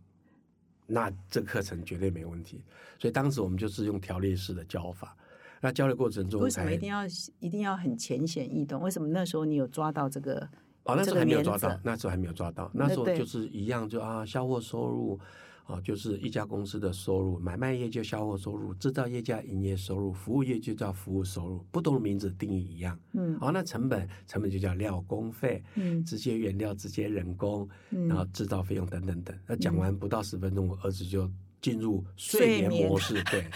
[0.87, 2.63] 那这课程绝对没问题。
[2.99, 5.17] 所以当时我们就是用条列式的教法。
[5.61, 7.01] 那教的过程中为什么一定要
[7.41, 8.81] 一定要很浅显易懂？
[8.83, 10.49] 为什么那时候你有抓到这个？
[10.85, 15.19] 哦，那时候还没有抓到，那时候还没有抓到，那时候就是一样，就啊，销货收入，
[15.65, 22.99] 啊，就是一家公司的收入，买卖业就销货收入，制造业叫营业收入，服务业就叫服务收入，不同的名字定义一样。
[23.13, 29.35] 嗯好、那成本成本就叫料工费，嗯直接原料、直接人工，嗯然后制造费用等等等。
[29.47, 31.31] 那讲完不到十分钟，我儿子就
[31.63, 33.23] 进入睡眠模式。
[33.25, 33.47] 对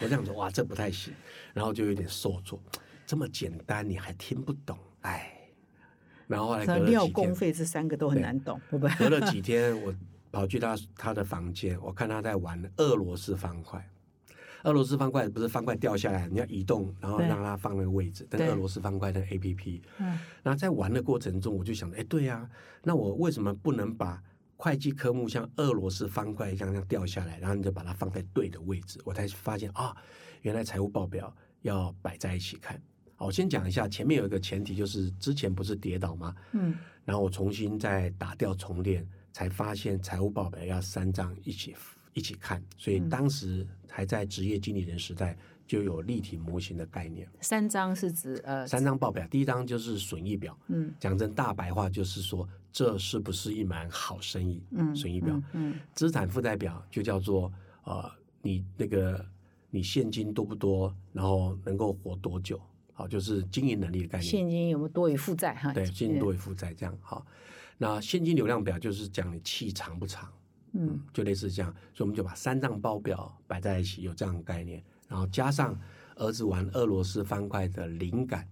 [0.00, 1.12] 我这样子，哇，这不太行，
[1.52, 2.58] 然后就有点受挫，
[3.06, 5.34] 这么简单你还听不懂，哎。
[6.26, 8.60] 然后后来隔了几天，工费这三个都很难懂？
[8.98, 9.94] 隔了几天，我
[10.30, 13.88] 跑去他他的房间，我看他在玩俄罗斯方块。
[14.64, 18.26] 俄罗斯方块不是方块掉下来，你要移动，然后让它放那个位置。
[18.28, 20.06] 但对俄罗斯方块的 A P P，嗯
[20.42, 22.48] 然后在玩的过程中，我就想，哎，对呀、
[22.82, 24.20] 那我为什么不能把
[24.56, 29.96] 会计科目像俄罗斯方块一样这样掉下来，然后你就把它放在对的位置，我才发现啊，
[30.42, 32.82] 原来财务报表要摆在一起看。
[33.14, 36.34] 好，我先讲一下，前面有一个前提，就是之前不是跌倒吗？
[36.50, 39.08] 嗯，然后我重新再打掉重练，
[39.38, 41.72] 才发现财务报表要三张一起
[42.12, 47.24] 一起看，所以当时还在职业经理人时代就有立体模型的概念。
[47.40, 54.60] 三张是指呃，三张报表，第一张就是损益表，嗯讲真大白话就是说这是不是一门好生意？
[54.72, 57.52] 嗯损益表，嗯嗯资产负债表就叫做
[57.84, 58.10] 呃
[58.42, 59.24] 你那个
[59.70, 62.60] 你现金多不多，然后能够活多久，
[62.92, 64.28] 好，就是经营能力的概念。
[64.28, 65.72] 现金有没有多于负债哈？
[65.72, 67.24] 对，现金多于负债这样好。
[67.78, 70.30] 那现金流量表就是讲你气长不长，
[70.72, 71.00] 嗯。
[71.12, 75.78] 就类似这样，所以我们就把三张报表摆在一起，有这样的概念，然后加上
[76.16, 78.46] 儿子玩俄罗斯方块的灵感，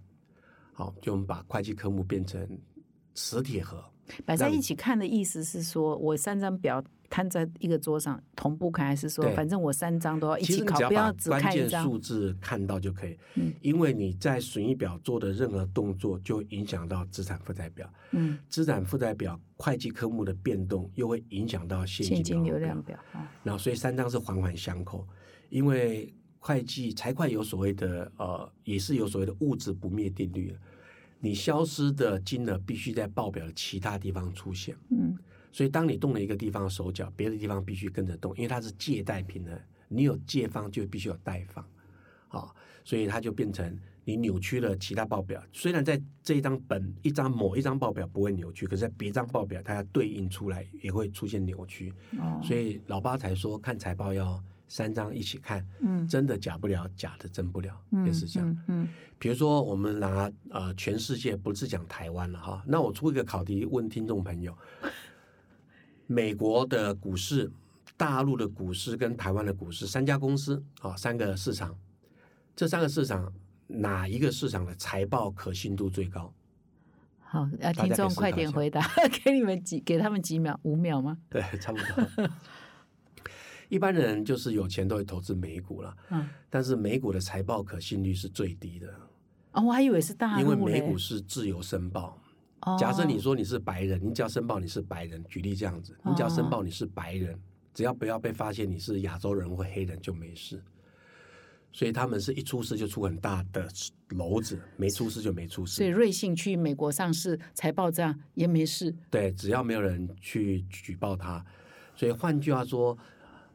[0.73, 2.47] 好，就我们把会计科目变成
[3.13, 3.83] 磁铁盒，
[4.25, 11.83] 摆在一起看的意思是说，我三张表摊在一个桌上同步看，还是说反正我三张都要一起考，不要只看一张？
[11.83, 13.53] 数字看到就可以，嗯。
[13.61, 25.07] 因为你在损益表做的任何动作，就影响到资产负债表，嗯，资产负债表会计科目的变动又会影响到现现金流量表啊，然后所以三张是环环相扣，
[25.49, 30.59] 因为会计财会有所谓的呃，也是有所谓的物质不灭定律的，
[31.19, 35.17] 你消失的金额必须在报表的其他地方出现，嗯
[35.57, 41.65] 所以当你动了一个地方手脚，别的地方必须跟着动，因为它是借贷平衡，你有借方就必须有贷方，
[42.27, 45.43] 啊，所以它就变成你扭曲了其他报表。
[45.51, 51.91] 虽然在这一张本一张某一张报表不会扭曲，可是在别张报表它要对应出来也会出现扭曲。
[52.19, 58.47] 哦，所以老八才说看财报要三张一起看，嗯真的假不了，假的真不了，嗯也是这样。
[58.47, 64.55] 嗯嗯比如说我们拿呃全世界，不是讲台湾了哈，那我出一个考题问听众朋友：
[66.07, 67.51] 美国的股市、
[67.97, 71.77] 大陆的股市跟台湾的股市三家公司啊，三个市场，
[72.55, 73.31] 这三个市场
[73.67, 76.33] 哪一个市场的财报可信度最高？
[77.19, 78.81] 好，呃，大家可以听众快点回答，
[79.23, 81.17] 给你们几，给他们几秒，五秒吗？
[81.29, 82.29] 对，差不多。
[83.67, 88.87] 一般人就是有钱都会投资美股了，嗯，但是美股的财报可信率是最低的，
[89.51, 92.17] 哦，我还以为是大陆因为美股是自由申报。
[92.67, 97.39] 哦假设你说你是白人，你只要申报你是白人，举例这样子，你只要申报你是白人，
[97.73, 100.61] 只要不要被发现你是亚洲人或黑人就没事。
[101.73, 103.69] 所以他们是一出事就出很大的
[104.09, 105.89] 篓子，没出事就没出事所以。
[105.89, 108.95] 瑞幸去美国上市，财报这样也没事。
[109.11, 111.45] 对，只要没有人去举报他，
[111.93, 112.97] 所以换句话说，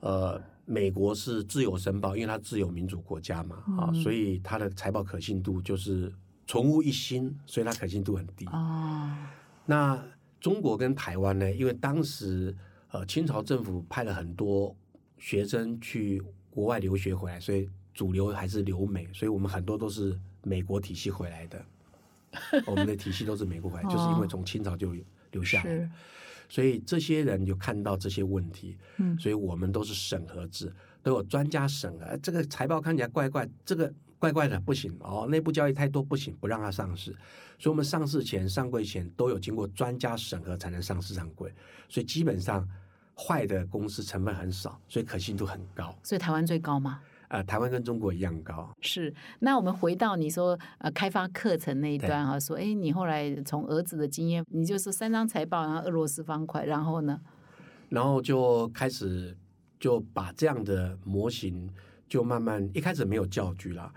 [0.00, 6.12] 呃，美国是自由申报，因为它自由民主国家嘛，啊，所以它的财报可信度就是
[6.46, 8.46] 纯无一新，所以它可信度很低。
[8.46, 9.10] 哦，
[9.66, 10.02] 那
[10.40, 11.50] 中国跟台湾呢？
[11.52, 12.54] 因为当时
[12.90, 14.74] 呃清朝政府派了很多
[15.18, 21.64] 学生去国外留学回来，所以主流还是留美，所以我们很多都是美国体系回来的。
[22.66, 24.94] 我们的体系都是美国回来，就是因为从清朝就
[25.32, 25.90] 留下来是，
[26.48, 32.16] 所以这些人就看到这些问题，嗯所以我们都是审核制，都有专家审核。
[32.16, 37.10] 这个财报看起来怪怪，这个怪怪的不行哦，内部交易太多不行，不让它上市。
[37.58, 41.52] 所以我们上市前、上柜前都有经过专家审核才能上市上柜，
[41.88, 42.64] 所以基本上
[43.18, 45.92] 坏的公司成本很少，所以可信度很高。
[46.04, 47.00] 所以台湾最高吗？
[47.30, 48.72] 呃，台湾跟中国一样高。
[48.80, 57.20] 是，那我们回到你说呃开发课程那一段哈，说哎，你后来从儿子的经验，你就是三张财报，然后俄罗斯方块，然后呢，
[57.88, 59.36] 然后就开始
[59.80, 61.68] 就把这样的模型
[62.12, 63.90] 就慢慢一开始没有教具啦，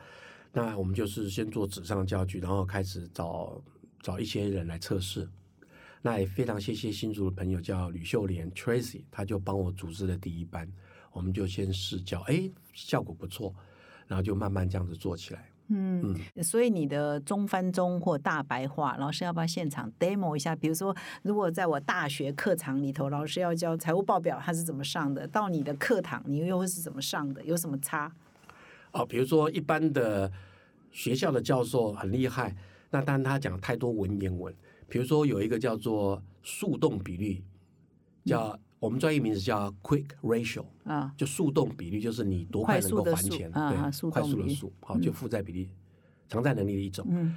[0.53, 3.61] 那我们就是先做纸上教具，然后开始找
[4.01, 5.27] 找一些人来测试。
[6.01, 10.65] 那也非常谢谢新竹的朋友叫吕秀莲 Tracy，他就帮我组织了第一班，
[11.11, 13.53] 我们就先试教，哎，效果不错，
[14.07, 15.49] 然后就慢慢这样子做起来。
[15.67, 20.55] 嗯，所以你的中翻中或大白话，老师要不要现场 demo 一下？
[20.55, 25.27] 比如说，如果在我大学课堂里头，老师要教财务报表，他是怎么上的？
[25.27, 27.43] 到你的课堂，你又会是怎么上的？
[27.43, 28.11] 有什么差？
[28.91, 30.31] 哦，比如说一般的
[30.91, 32.55] 学校的教授很厉害，
[32.91, 34.53] 那当然他讲太多文言文。
[34.87, 37.43] 比如说有一个叫做速动比率，
[38.23, 45.69] 叫、我们专业名字叫 quick ratio，啊，就速动比率，就是你多快能够还钱，快速的速啊啊对，快速的速，好，就负债比例、
[46.29, 47.05] 偿债能力的一种。
[47.09, 47.35] 嗯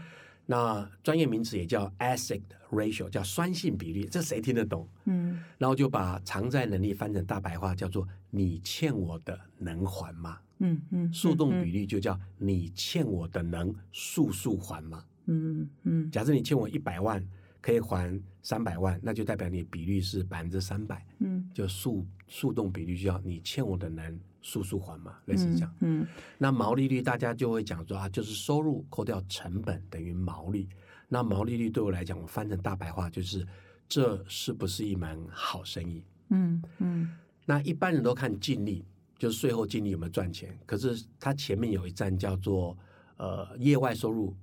[0.51, 2.41] 那专业名词也叫 acid
[2.71, 4.89] ratio，叫酸性比率，这谁听得懂？
[5.05, 10.39] 嗯然后就把偿债能力翻成大白话，叫做你欠我的能还吗？
[10.61, 15.05] 嗯嗯，速动比率就叫你欠我的能速速还吗？
[15.27, 17.23] 嗯嗯假设你欠我一百万，
[17.61, 25.75] 可以还三百万，那就代表你比率是百分之三百，嗯就速速动比率就要你欠我的能速速还嘛，类似这样。
[25.81, 26.07] 嗯
[26.39, 30.69] 那毛利率大家就会讲说啊，就是收入扣掉成本等于毛利。
[31.09, 33.47] 那毛利率对我来讲，我翻成大白话就是
[33.89, 36.05] 这是不是一门好生意？
[36.29, 37.11] 嗯嗯
[37.47, 38.85] 那一般人都看净利，
[39.19, 40.57] 就是税后净利有没有赚钱。
[40.67, 42.77] 可是它前面有一站叫做
[43.17, 44.37] 呃业外收入、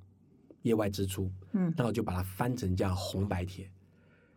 [0.66, 1.74] 业外支出，嗯。
[1.78, 3.70] 那我就把它翻成叫红白帖，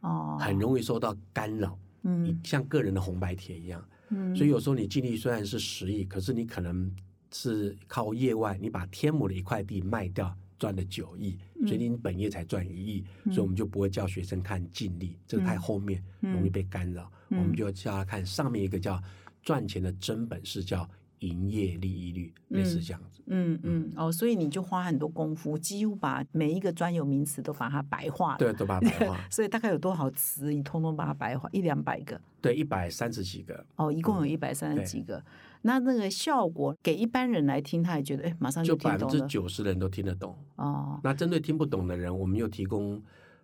[0.01, 2.41] 哦，很容易受到干扰，嗯。
[2.45, 3.85] 像个人的红白帖一样。
[4.11, 6.91] 嗯，所以有时候你净利虽然是十亿，可是你可能
[7.31, 18.99] 是靠业外，你把天母的一块地卖掉赚了九亿，所以你本业才赚一亿，所以我们就不会叫学生看净利，这个太后面容易被干扰，我们就叫他看上面一个叫
[19.43, 20.89] 赚钱的真本事，叫
[21.21, 23.23] 营业利益率，类似这样子。
[23.27, 28.39] 嗯嗯哦，所以你就花很多功夫，几乎把每一个专有名词都把它白化了。
[28.39, 29.21] 对，都把它白化。
[29.31, 35.23] 所以大概有多少词，你通通把它白化，一两百个对，一百三十几个，哦，一共有一百三十几个。
[35.63, 40.37] 那那个效果给一般人来听，他也觉得哎，马上就百分之九十的人都听得懂。
[40.57, 41.01] 哦。
[41.03, 43.03] 那针对听不懂的人，我们又提供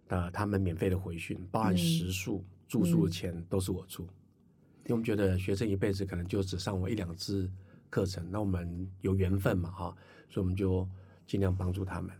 [0.08, 4.04] 呃他们免费的回训，包含食宿、住宿的钱都是我出。
[4.84, 7.50] 因为我们觉得学生一辈子可能就只上我一两次
[7.94, 9.94] 课程，那我们有缘分嘛哈，
[10.28, 10.88] 所以我们就
[11.28, 12.10] 尽量帮助他们。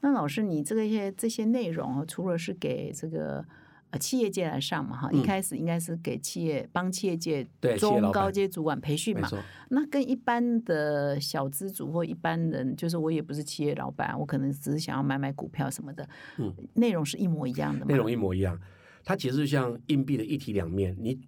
[0.00, 3.44] 那老师，你这个些这些内容啊，除了是给这个
[3.90, 7.44] 呃企业界来上嘛哈，一开始应该是给企业帮企业界
[7.76, 9.28] 中高阶主管培训嘛。
[9.70, 16.08] 那跟一般的小资主或一般人，就是我也不是企业老板，我可能只是想要买买股票什么的，
[16.38, 17.86] 嗯，内容是一模一样的嘛。
[17.86, 18.56] 内容一模一样。
[19.04, 21.18] 它其实就像硬币的一体两面，你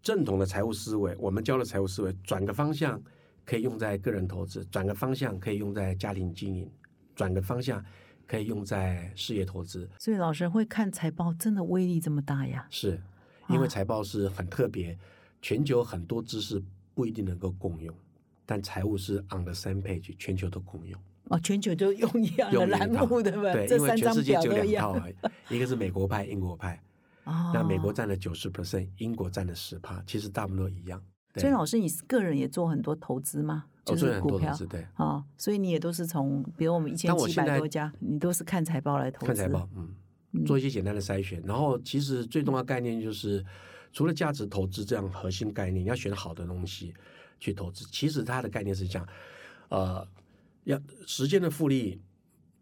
[0.00, 3.00] 正统的财务思维，我们教的财务思维，转个方向
[3.44, 6.70] 可以用在个人投资，转个方向可以用在家庭经营，
[7.14, 7.84] 转个方向
[8.26, 9.88] 可以用在事业投资。
[9.98, 12.66] 所以老师会看财报，真的威力这么大呀？
[12.70, 13.00] 是
[13.48, 14.96] 因为财报是很特别，
[15.40, 16.62] 全球很多知识
[16.94, 17.94] 不一定能够共用，
[18.46, 20.98] 但财务是 on the same page，全球都共用。
[21.28, 23.42] 哦，全球都用一样的栏目，对不？
[23.42, 24.92] 对，因为这三张全世界只有表都一样。
[24.92, 26.82] 两套一个是美国派，英国派。
[27.24, 31.00] 哦，那美国占了九十 percent，英国占了十趴，其实大部分都一样。
[31.32, 33.64] 对所以老师，你个人也做很多投资吗？
[33.84, 39.26] 就是股票对，哦，所以你也都是从，比如我们一千七百多家，你都是看财报来投资。
[39.26, 41.42] 看财报，嗯，做一些简单的筛选。
[41.44, 43.44] 然后其实最重要的概念就是，
[43.92, 46.94] 除了价值投资这样核心概念，你要选好的东西
[47.40, 47.84] 去投资。
[47.90, 49.08] 其实它的概念是这样，
[49.70, 50.06] 呃，
[50.62, 52.00] 要时间的复利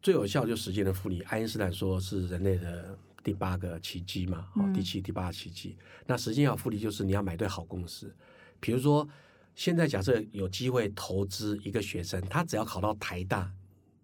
[0.00, 1.20] 最有效就是时间的复利。
[1.22, 5.76] 爱因斯坦说是人类的第八个奇迹嘛，哦，第七、第八个奇迹。
[6.06, 8.10] 那时间要复利就是你要买对好公司，
[8.60, 9.08] 比如说
[9.54, 13.50] 现在假设有机会投资一个学生，他只要考到台大，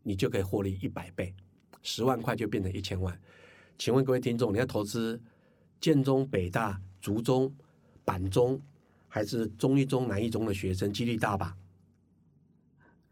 [0.03, 1.35] 你就可以获利一百倍。
[1.83, 3.17] 十万块就变成一千万。
[3.79, 5.21] 请问各位听众，你要投资
[5.81, 7.55] 建中、北大、竹中、
[8.05, 8.61] 板中，
[9.07, 11.57] 还是中一中、南一中的学生，几率大吧？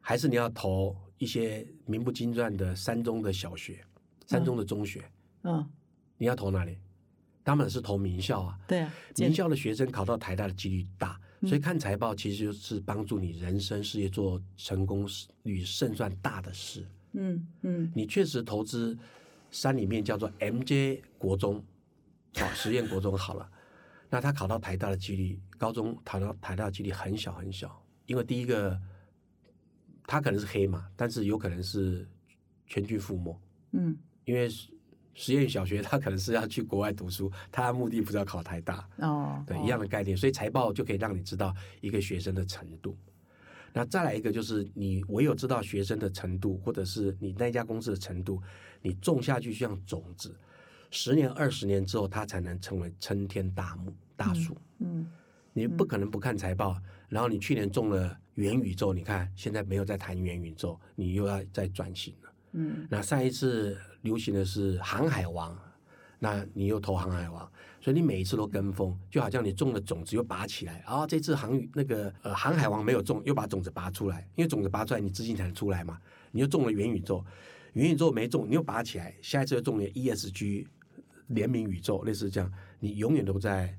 [0.00, 3.84] 还是你要投一些名不经传的三中的小学、
[4.26, 5.02] 三中的中学？
[5.44, 5.64] 嗯，
[6.18, 6.76] 你要投哪里？
[7.42, 8.58] 当然是投名校啊。
[8.66, 15.08] 对啊，名校的学生考到台大的几率大，嗯所以看财报其实就是帮助你人生事业做成功
[15.42, 16.86] 与胜算大的事。
[17.12, 17.92] 嗯嗯。
[17.94, 18.96] 你确实投资
[19.50, 21.64] 山里面叫做 MJ 国中，
[22.36, 23.50] 好、 实验国中好了，
[24.10, 28.80] 那他考到台大的几率，高中考到台大的几率很小很小，因为第一个
[30.06, 32.08] 他可能是黑马，但是有可能是
[32.66, 33.40] 全军覆没，
[33.72, 33.96] 嗯。
[34.24, 34.48] 因为
[35.14, 42.96] 实实验小学他可能是要去国外读书，他的目的不是要考台大，哦，对，哦一样的概念，所以财报就可以让你知道一个学生的程度。
[43.72, 48.40] 那再来一个就是，你唯有知道学生的程度，或者是你那家公司的程度，
[48.82, 50.34] 你种下去就像种子，
[50.90, 54.56] 十年、二十年之后，它才能成为参天大木、大树。
[54.78, 55.06] 嗯
[55.56, 56.76] 你不可能不看财报，
[57.08, 62.33] 然后你去年种了元宇宙，你看现在没有在谈元宇宙，你又要再转型了。
[62.54, 65.58] 嗯那上一次流行的是航海王，
[66.18, 67.50] 那你又投航海王，
[67.80, 75.98] 所以你每一次都跟风，就好像你种了种子又拔起来啊，这次航那个呃航海王没有种，又把种子拔出来，因为种子拔出来你资金才能出来嘛，
[76.30, 77.24] 你又种了元宇宙，
[77.72, 80.66] 元宇宙没种，你又拔起来，下一次又种了 ESG
[81.26, 83.76] 联名宇宙，类似这样，你永远都在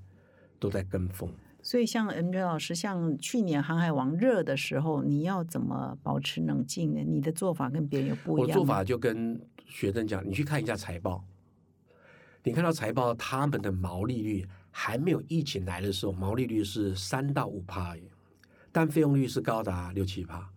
[0.59, 1.32] 都在跟风。
[1.66, 7.01] 所以像 M J 老师，像去年航海王热的时候，你要怎么保持冷静呢？
[7.03, 8.49] 你的做法跟别人有不一样？
[8.49, 11.26] 我做法就跟学生讲，你去看一下财报，
[12.43, 17.95] 你看到财报，他们的毛利率还没有疫情来的时候，毛利率是三到五趴
[18.72, 20.47] 但费用率是高达六七趴，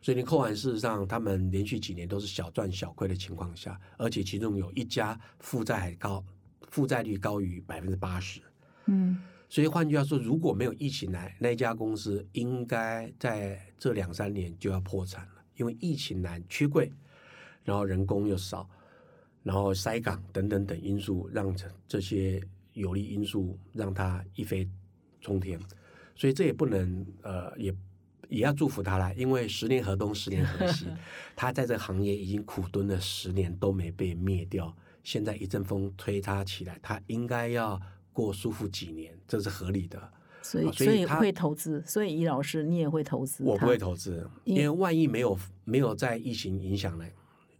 [0.00, 6.24] 所以你扣完，事实上他们连续几年都是小赚小亏的情况下，而且其中有一家负债还高，
[6.68, 8.40] 负债率高于百分之八十。
[8.86, 9.18] 嗯
[9.52, 16.90] 所以换句话说，如果没有疫情来，那家公司应该在这两三年就要破产了，因为疫情难、缺柜，
[17.62, 18.66] 然后人工又少，
[19.42, 22.42] 然后塞港等等等因素，让这这些
[22.72, 24.66] 有利因素让它一飞
[25.20, 25.60] 冲天。
[26.16, 27.74] 所以这也不能呃，也
[28.30, 30.86] 也要祝福他啦，因为十年河东，十年河西，
[31.36, 34.74] 他在这个行业已经苦蹲了十年都没被灭掉，
[35.04, 37.78] 现在一阵风吹他起来，他应该要
[38.12, 40.00] 过舒服几年，这是合理的。
[40.42, 43.44] 所以啊所以会投资，所以易老师你也会投资？
[43.44, 47.04] 我不会，投资，因因为万一没有没有在疫情影响呢，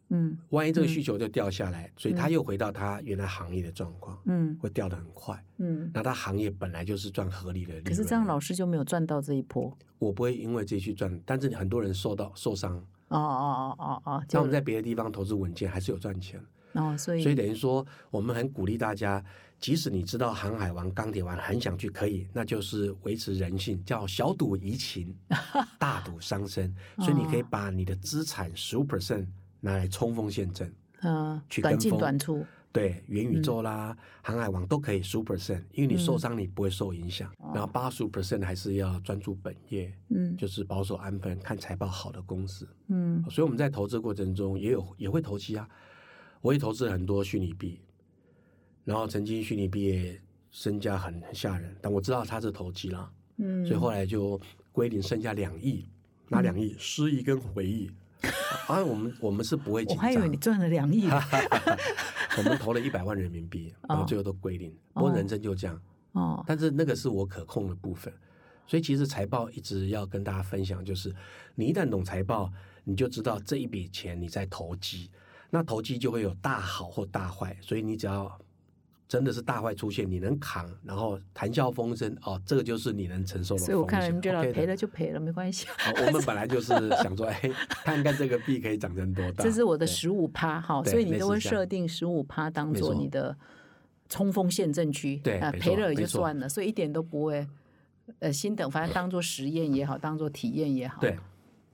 [0.08, 5.40] 嗯万一这个需求就掉下来，所以他又回到他原来行业的状况，嗯会掉的很快。
[5.58, 5.88] 嗯。
[5.94, 9.72] 那他行业本来就是赚合理的利润，可是这样老师就没有赚到这一波。
[10.00, 12.76] 我不会因为这去赚，但是很多人受到受伤。
[13.08, 16.44] 哦哦哦哦哦，那我们在别的地方投资稳健，还是有赚钱。
[16.74, 19.22] 哦，所以所以等于说，我们很鼓励大家，
[19.58, 25.14] 即使你知道航海王、钢铁王很想去，可以，那就是维持人性，叫小赌怡情，
[25.78, 26.74] 大赌伤身。
[26.98, 29.26] 所以你可以把你的资产十五 percent
[29.60, 37.30] 拿来冲锋陷阵，嗯，短进去跟风短出，对，元宇宙嗯啦、航海王都可以十五 percent，因为你受伤你不会受影响。
[37.52, 42.66] 然后八十五 percent 还是要专注本业，嗯就是保守安分，看财报好的公司。
[42.88, 45.68] 嗯所以我们在投资过程中也有也会投机啊，
[46.42, 47.80] 我也投资了很多虚拟币，
[48.84, 50.20] 然后曾经虚拟币也
[50.50, 54.38] 身价很很吓人，但我知道它是投机啦，嗯，所以后来就
[54.72, 55.88] 归零剩下两亿，
[56.28, 57.90] 拿两亿失忆跟回忆。
[58.68, 61.20] 啊，我们我们是不会我紧张还以为你，赚了两亿呢。
[62.38, 64.72] 我们投了一百万人民币，然后最后都归零。
[64.94, 65.80] 不过人生就这样，
[66.12, 68.12] 哦，但是那个是我可控的部分，
[68.66, 71.14] 所以其实财报一直要跟大家分享，就是
[71.54, 72.52] 你一旦懂财报，
[72.84, 75.10] 你就知道这一笔钱你在投机，
[75.54, 78.38] 那投机就会有大好或大坏，所以你只要
[79.06, 83.66] 真的是大坏出现，你能扛，然后谈笑风生，哦，这个就是你能承受的风险。
[83.66, 85.66] 所以我看人觉得赔了就赔了，没关系。
[85.76, 86.72] 好我们本来就是
[87.02, 87.38] 想说， 哎，
[87.68, 89.44] 看看这个币可以涨成多大。
[89.44, 93.36] 这是我的十五趴哈，所以你都会设定十五趴当做你的
[94.08, 97.46] 冲锋陷阵区，啊，对没赔了也就算了，所以一点都不会
[98.20, 101.02] 呃心等，反正当做实验也好，当做体验也好。
[101.02, 101.18] 对，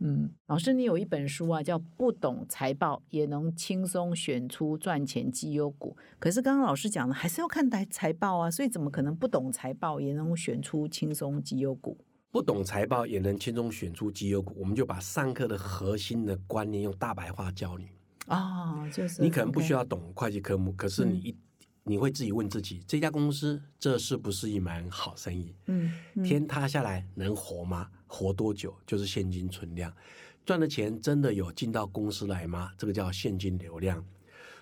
[0.01, 5.97] 嗯，老师，你有一本书啊，叫《不懂财报也能轻松选出赚钱绩优股》。
[6.19, 11.99] 可是刚刚老师讲了，还是要看财财报啊，所以怎么可能不懂财报也能选出轻松绩优股？
[12.31, 17.89] 不懂财报也能轻松选出绩优股，我们就把上课的核心的观念用大白话教你。
[18.27, 21.37] 啊、就是你可能不需要懂会计科目，可是你一、
[21.89, 25.55] 你会自己问自己，这家公司这是不是一门好生意？
[25.67, 27.89] 嗯，嗯天塌下来能活吗？
[28.07, 28.77] 活多久？
[28.87, 29.93] 就是现金存量，
[30.45, 32.73] 赚的钱真的有进到公司来吗？
[32.77, 34.05] 这个叫现金流量。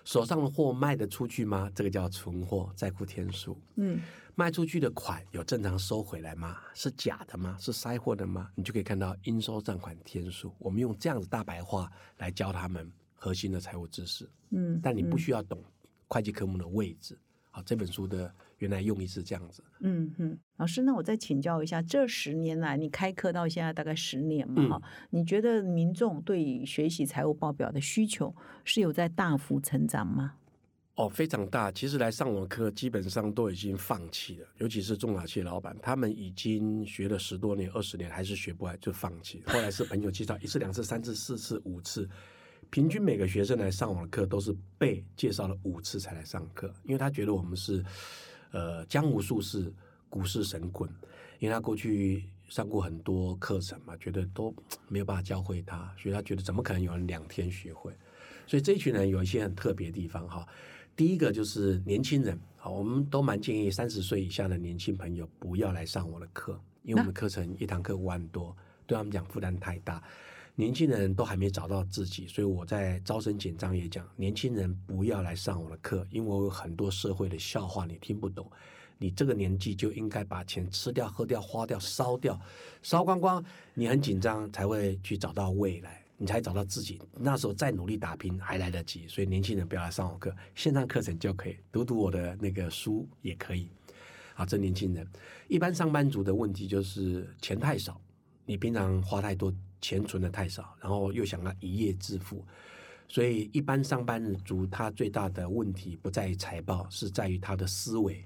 [0.05, 1.69] 手上的货卖得出去吗？
[1.75, 3.59] 这个叫存货在库天数。
[3.75, 3.99] 嗯
[4.35, 6.57] 卖出去的款有正常收回来吗？
[6.75, 7.57] 是假的吗？
[7.59, 8.49] 是塞货的吗？
[8.53, 10.53] 你就可以看到应收账款天数。
[10.59, 14.29] 我们用这样子大白话来教他们核心的财务知识。
[14.51, 15.59] 嗯，但你不需要懂
[16.07, 17.17] 会计科目的位置。
[17.49, 19.63] 好，这本书的原来用意是这样子。
[19.79, 30.33] 嗯哼，老师，那我再请教一下，这十年来你开课到现在大概十年嘛，哈、你觉得民众对于学习财务报表的需求是有在大幅成长吗？
[30.97, 31.71] 哦，非常大。
[31.71, 39.43] 其实来上我的课，基本上都已经放弃了，尤其是中小企业老板，他们已经学了十多年、二十年，还是学不来就放弃。
[39.45, 42.09] 后来是朋友介绍，一次、两次、三次、四次、五次，
[42.69, 47.83] 平均每个学生来上我的课都是被介绍了五次才来上课，因为他觉得我们是
[48.51, 49.71] 呃江湖术士、
[50.09, 50.89] 股市神棍，
[51.39, 54.53] 因为他过去上过很多课程嘛，觉得都
[54.87, 57.91] 没有办法教会他，所以他觉得怎么可能有人两天学会？
[58.45, 60.47] 所以这一群人有一些很特别的地方哈。
[60.95, 68.55] 第一个就是年轻人，好，我们都蛮建议三十岁以下的年轻朋友不要来上我的课，因为我们课程一堂课五万多，
[68.85, 70.01] 对他们讲负担太大。
[70.59, 78.49] 年轻人都还没找到自己，所以我在招生简章也讲，年轻人不要来上我的课，因为我有很多社会的笑话你听不懂。
[78.97, 82.41] 你这个年纪就应该把钱吃掉、喝掉、花掉、烧掉，
[82.81, 83.45] 烧光光，
[83.75, 86.99] 你很紧张才会去找到未来，你才找到自己。
[87.15, 93.69] 那时候再努力打拼还来得及，所以年轻人不要来上我课，线上课程就可以，读读我的那个书也可以。
[94.33, 95.07] 啊，这年轻人，
[95.47, 98.01] 一般上班族的问题就是钱太少，
[98.43, 102.43] 你平常花太多，钱存的太少，然后又想要一夜致富，
[103.07, 108.25] 所以一般上班族他最大的问题不在于财报，是在于他的思维。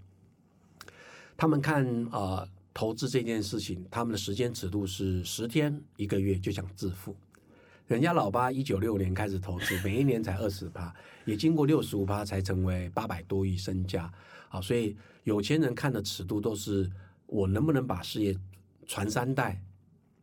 [1.37, 7.15] 他们看呃投资这件事情，他们的时间尺度是十天一个月就想致富，
[7.87, 10.93] 人家老爸一九六年开始投资，每一年才二十趴，
[11.25, 14.11] 也经过六十五趴才成为八百多亿身家。
[14.49, 16.89] 啊，所以有钱人看的尺度都是
[17.25, 18.37] 我能不能把事业
[18.85, 19.61] 传三代、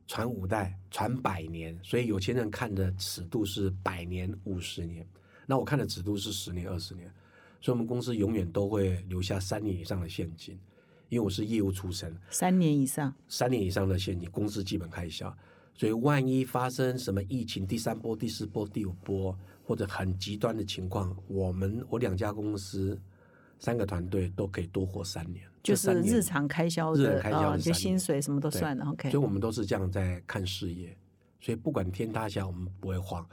[0.08, 1.78] 传五代、传百年。
[1.84, 5.06] 所以有钱人看的尺度是百年、五十年。
[5.46, 7.08] 那我看的尺度是十年、二十年。
[7.60, 10.56] 所以我们公司永远都会留下三年以上的现金，
[11.08, 15.36] 因为我是业务出身，三年以上，三年以上的现金，公司基本开销。
[15.74, 22.96] 所以万一发生什么疫情，第三波、第四波、第五波，或者很极端的情况，我们我两家公司
[23.58, 28.84] 三个团队都可以多活三年，就是日常开销的啊，就薪水什么都算了。
[28.86, 30.96] OK，所以我们都是这样在看事业，
[31.40, 33.26] 所以不管天塌下，我们不会慌，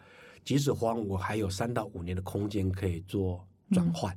[0.43, 3.45] 即使慌，我还有三到五年的空间可以做。
[3.71, 4.15] 转换，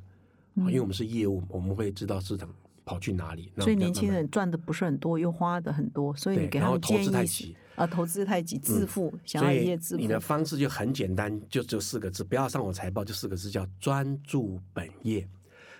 [0.57, 2.55] 因为我们是业务，我们会知道市场
[2.85, 3.51] 跑去哪里。
[3.57, 10.03] 所以年轻人赚的不是很多，又花的很多，所以你给他们建议啊，投资太急，致富，想要一夜致富。
[10.03, 15.27] 你的方式就很简单，就只有四个字，不要上我财报，就四个字，叫专注本业。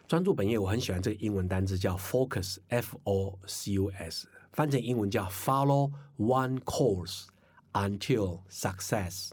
[0.09, 7.27] 专注本业，我很喜欢这个英文单字，叫 focus，f o c u s，翻成英文叫 follow one course
[7.75, 9.33] until success。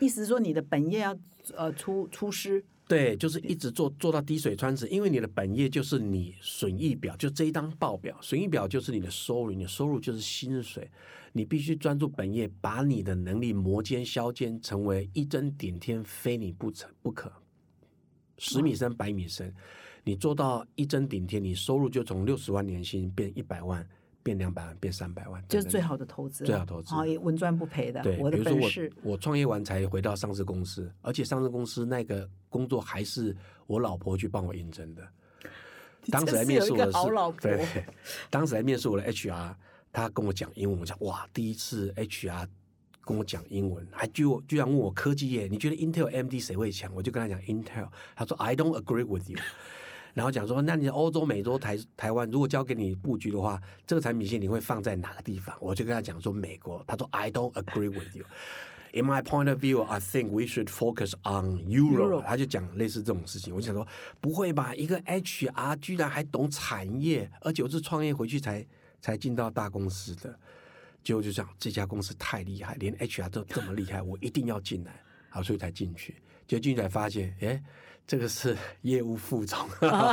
[0.00, 1.14] 意思是说，你的本业要
[1.54, 2.64] 呃出出师。
[2.88, 10.90] 对，就是一直做做到滴水穿石，因为你的本业就是你损益表，就这一张报表，损益表就是你的收入，你的收入就是薪水，
[11.32, 17.32] 你必须专注本业，把你的能力磨尖削尖，成为一针顶天，非你不成不可，
[18.36, 19.54] 十米深百米深，
[20.04, 23.86] 你做到一针顶天，你收入就从六十万年薪变一百万。
[24.24, 28.00] 变两百万，变三百万，就是最好的投资，最好投资，好也稳赚不赔的。
[28.04, 28.88] 对，我的本事。
[29.02, 33.36] 我创业完才回到上市公司，而且上市公司那个工作还是
[33.66, 35.02] 我老婆去帮我应征的。
[36.08, 36.98] 当时来面试我的是，
[37.40, 37.84] 对，
[38.30, 39.56] 当时来面试我的 HR，
[39.92, 42.46] 他跟我讲英文，我讲哇，第一次 HR
[43.04, 46.94] 跟我讲英文，还居居然问我科技业，你觉得 Intel MD 谁会强？
[46.94, 49.40] 我就跟他讲 Intel，他说 I don't agree with you。
[50.14, 55.56] 然后讲说，那你欧洲、美洲、台台湾，如果交给你布局的话，这个产品线你会放在哪个地方？
[55.58, 56.84] 我就跟他讲说美国。
[56.86, 58.24] 他说 I don't agree with you.
[58.92, 62.24] In my point of view, I think we should focus on Europe.
[62.26, 63.54] 他就讲类似这种事情。
[63.54, 63.88] 我就想说，
[64.20, 64.74] 不会吧？
[64.74, 68.66] 一个 HR 居然还懂产业，而且我是创业回去才
[69.00, 70.38] 才进到大公司的。
[71.02, 75.02] 结果就这样，这家公司太厉害，连 HR 都这么厉害，我一定要进来。
[75.30, 76.16] 好，所以才进去。
[76.46, 77.62] 就进去才发现，哎。
[78.12, 79.58] 这个是 业务副总，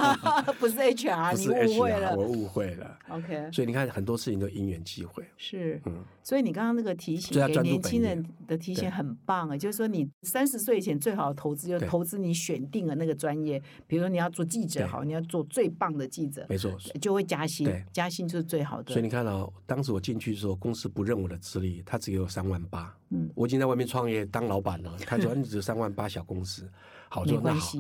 [0.58, 2.98] 不是 HR，你误会了，我误会了。
[3.10, 5.22] OK，所以你看很多事情都因缘机会。
[5.36, 16.72] 是，嗯，所以你刚刚那个提醒给年轻人的提醒很棒啊，就是说你三十岁以前最好的投资就是投资你选定了那个专业，比如说你要做记者，好，你要做最棒的记者，没错，
[17.02, 18.94] 就会加薪，加薪就是最好的。
[18.94, 26.66] 所以你看到当时我进去的时候，公司不认我的资历，他只有三万八，嗯，我已经在外面创业当老板了，他说你只有三万八小公司。
[27.10, 27.78] 好做那好，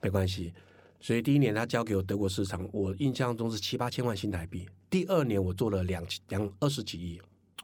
[0.00, 0.54] 没关系。
[1.00, 4.68] 所以第一年他交给我德国市场，我印象中是七八千万新台币。
[4.88, 7.20] 第二年我做了两两二十几亿，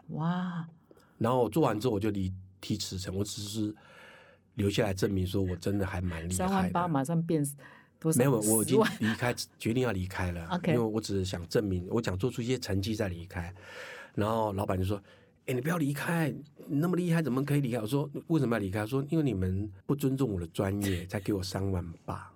[0.08, 0.66] 哇！
[1.18, 3.74] 然后我做完之后我就离提辞呈，我只是
[4.54, 6.34] 留下来证明说我真的还蛮厉害。
[6.34, 7.44] 三万八马上变
[7.98, 8.18] 多少？
[8.18, 10.46] 没有，我已经离开，决定要离开了。
[10.52, 13.54] OK，因为我只是想证明，我想做出一些成绩再离开。
[14.14, 15.00] 然后老板就说。
[15.46, 16.28] 哎，你不要离开！
[16.66, 17.78] 你那么厉害，怎么可以离开？
[17.78, 18.84] 我说为什么要离开？
[18.84, 22.28] 说因为你们不尊重我的专业，才给我三万八。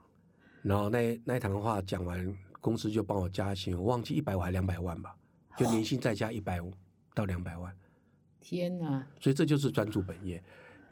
[0.63, 5.17] 然后那那一堂话讲完，公司就帮我加薪，我忘记一百五还两百万吧，
[5.57, 6.73] 就年薪再加一百五
[7.13, 7.75] 到两百万。
[8.41, 9.05] 天哪！
[9.19, 10.41] 所以这就是专注本业。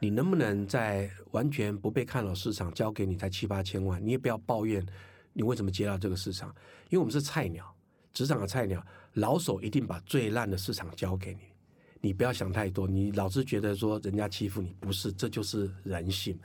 [0.01, 4.05] 你能不能在完全不被看好市场交给你才七八千万？
[4.05, 4.85] 你也不要抱怨
[5.31, 6.53] 你为什么接到这个市场，
[6.89, 7.73] 因为我们是菜鸟，
[8.11, 11.41] 职场的菜鸟，老手一定把最烂的市场交给你。
[12.01, 16.39] 你不要想太多，你老是觉得说人家欺负你，不是，这就是人性，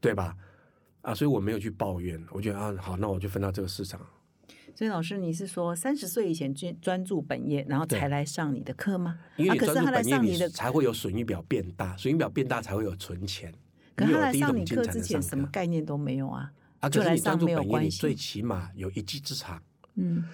[0.00, 0.36] 对吧？
[1.02, 4.00] 啊，所以我没有去抱怨，我觉得啊，好，那我就分到这个市场。
[4.74, 9.18] 所以老师，你是说三十岁以前专专注本业，然后才来上你的课吗？
[9.36, 13.54] 因为专注本业，你的才会有损益表变大，损益表变大才会有存钱。
[13.94, 16.50] 可他来上你课之前，什么概念都没有啊？
[16.80, 19.62] 啊，就是你专注本业，你最起码有一技之长。
[19.94, 20.24] 嗯。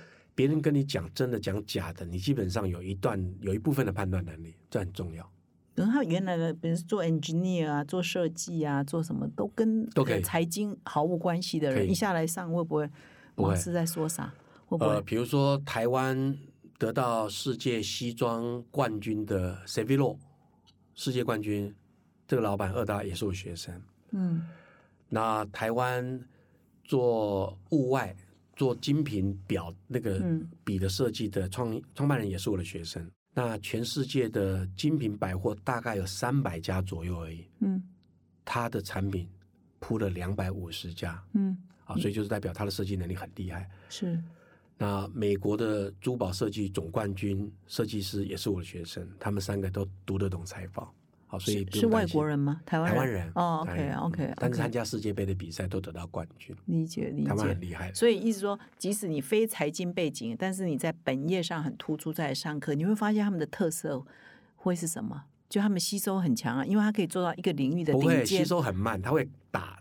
[0.41, 5.31] 别人跟你讲真的讲假的，你基本上有一段有一部分的判断能力，这很重要。
[5.75, 12.91] 等他原来的，比如做 engineer 啊，做设计啊，做什么都跟都可以财经毫无关系的人，一下来上会不会？
[13.35, 14.33] 不会是在说啥？
[14.65, 15.03] 会不会？
[15.03, 16.35] 比如说台湾
[16.79, 20.19] 得到世界西装冠军的 s e v i l o
[20.95, 21.75] 世界冠军，
[22.27, 23.79] 这个老板二大也是我学生。
[24.13, 24.49] 嗯，
[25.11, 26.19] 那台湾
[26.83, 28.17] 做户外。
[28.61, 33.11] 做精品表那个嗯笔的设计的创创办人也是我的学生。
[33.33, 37.83] 那全世界的精品百货大概有三百家左右而已，嗯
[38.45, 39.27] 他的产品
[39.79, 41.57] 铺了两百五十家嗯，
[41.87, 43.67] 啊，所以就是代表他的设计能力很厉害。
[43.89, 44.23] 是
[44.77, 50.95] 那美国的珠宝设计总冠军设计师也是我的学生，他们三个都读得懂财报，
[51.31, 52.61] 好，所以是外国人吗？
[52.67, 57.61] 台湾台湾人哦，OK OK，嗯但是参加世界杯的比赛都得到冠军，理解理台湾解很。
[57.61, 57.95] 厉害。
[57.95, 64.05] 所以意思说，即使你非财经背景，但是你在本业上很突出，在上课，你会发现他们的特色
[64.57, 65.23] 会是什么？
[65.49, 68.45] 就他们吸收很强啊，因为他可以做到一个领域的不会吸。
[68.45, 69.79] 收很慢，他会打，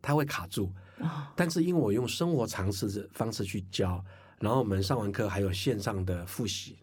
[0.00, 0.70] 他会卡住。
[1.00, 4.00] 哦但是因为我用生活常识的方式去教，
[4.38, 6.78] 然后我们上完课还有线上的复习，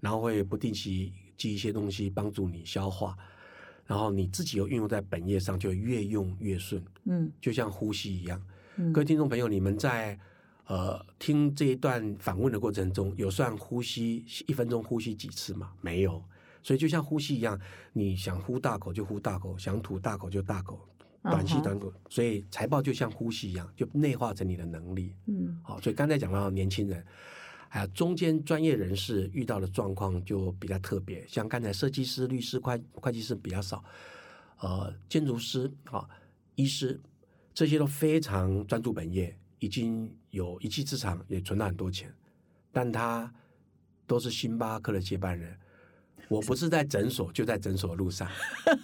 [0.00, 3.16] 然后会不定期记一些东西帮助你消化，
[3.86, 8.40] 然后你自己又运用在本业上，就越用越顺，嗯就像呼吸一样。
[8.76, 10.18] 嗯各位听众朋友，你们在
[10.66, 15.72] 呃听这一段访问的过程中，有算呼吸一分钟呼吸几次吗？
[15.80, 16.22] 没有。
[16.62, 17.60] 所以就像呼吸一样，
[17.92, 20.80] 你想呼大口就呼大口，想吐大口就大口，
[21.22, 21.92] 短吸短吐。
[22.08, 25.14] 所以财报就像呼吸一样，就内化成你的能力。
[25.26, 27.04] 嗯好，所以刚才讲到年轻人，
[27.74, 33.82] 还有中间专业人士遇到的状况就比较特别，像刚才设计师、律师、会会计师比较少，
[34.60, 36.08] 呃，建筑师啊、
[36.54, 37.00] 医师
[37.52, 42.14] 这些都非常专注本业，已经有一技之长，也存了很多钱，
[42.70, 43.34] 但他
[44.06, 45.58] 都是星巴克的接班人。
[46.28, 48.30] 我不是在诊所，就在诊所的路上。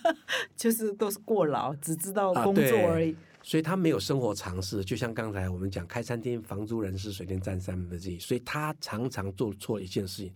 [0.56, 3.14] 就是都是过劳，只知道啊工作而已。
[3.42, 10.34] 所以他没有生活常识，就像刚才我们讲开餐厅，房租人事水电占三分之一，所以他常常做错一件事情，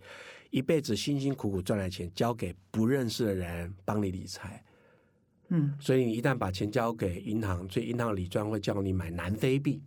[0.49, 4.63] 一辈子辛辛苦苦赚来钱交给不认识的人帮你理财，
[5.49, 9.83] 嗯所以你一旦把钱交给银行，所以银行理专会叫你买南非币，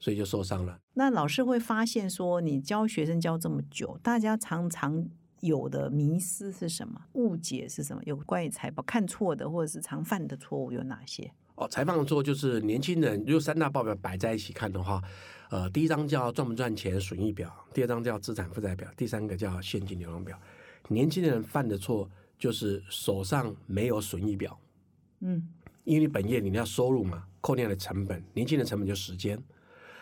[0.00, 0.78] 所以就受伤了。
[0.94, 5.08] 那老师会发现说，你教学生教这么久，大家常常
[5.40, 7.00] 有的迷思是什么？
[7.12, 8.02] 误解是什么？
[8.04, 11.32] 有关于财报看错的，或者是常犯的错误有哪些？
[11.54, 15.02] 哦，采访做就是年轻人，如果三大报表摆在一起看的话，
[15.50, 20.40] 呃，第一张叫赚不赚钱损益表，第二张叫资产负债表，第三个叫现金流量表。
[20.88, 24.58] 年轻人犯的错就是手上没有损益表，
[25.20, 25.46] 嗯
[25.84, 29.36] 因为你本业你要收入嘛，扣掉你的成本，年轻人成本就时间，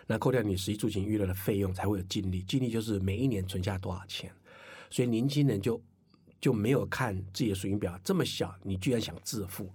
[0.07, 2.42] 那扣掉你食衣住行娱乐的费用，才会有净利。
[2.42, 4.30] 净利就是每一年存下多少钱，
[4.90, 5.80] 所以年轻人就
[6.40, 9.70] 就没有看自己的损益表，这么小，你居然想致富，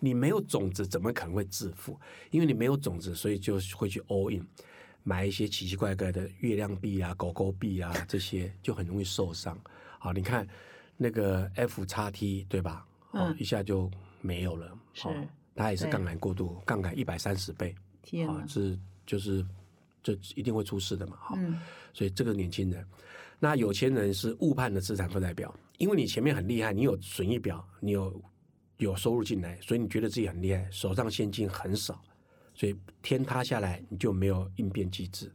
[0.00, 1.96] 你没有种子怎么可能会致富？
[2.32, 4.44] 因为你没有种子，所以就会去 all in，
[5.04, 9.56] 买一些奇奇怪怪的月亮币啊、狗狗币啊这些，就很容易受伤。
[9.98, 10.48] 好，你看
[10.96, 12.84] 那个 F 叉 T 对吧？
[13.12, 13.90] 哦，嗯一下就
[14.20, 14.76] 没有了。
[14.94, 15.14] 是哦
[15.56, 19.44] 它也是对杠杆过度，杠杆一百三十倍，天是就是
[20.02, 21.60] 这一定会出事的嘛，哈、嗯
[21.92, 22.86] 所以这个年轻人，
[23.38, 28.22] 那有钱人是误判的资产负债表，因为你前面很厉害，你有损益表，你有
[28.80, 32.02] 有收入进来，所以你觉得自己很厉害，手上现金很少，
[32.54, 35.32] 所以天塌下来你就没有应变机制，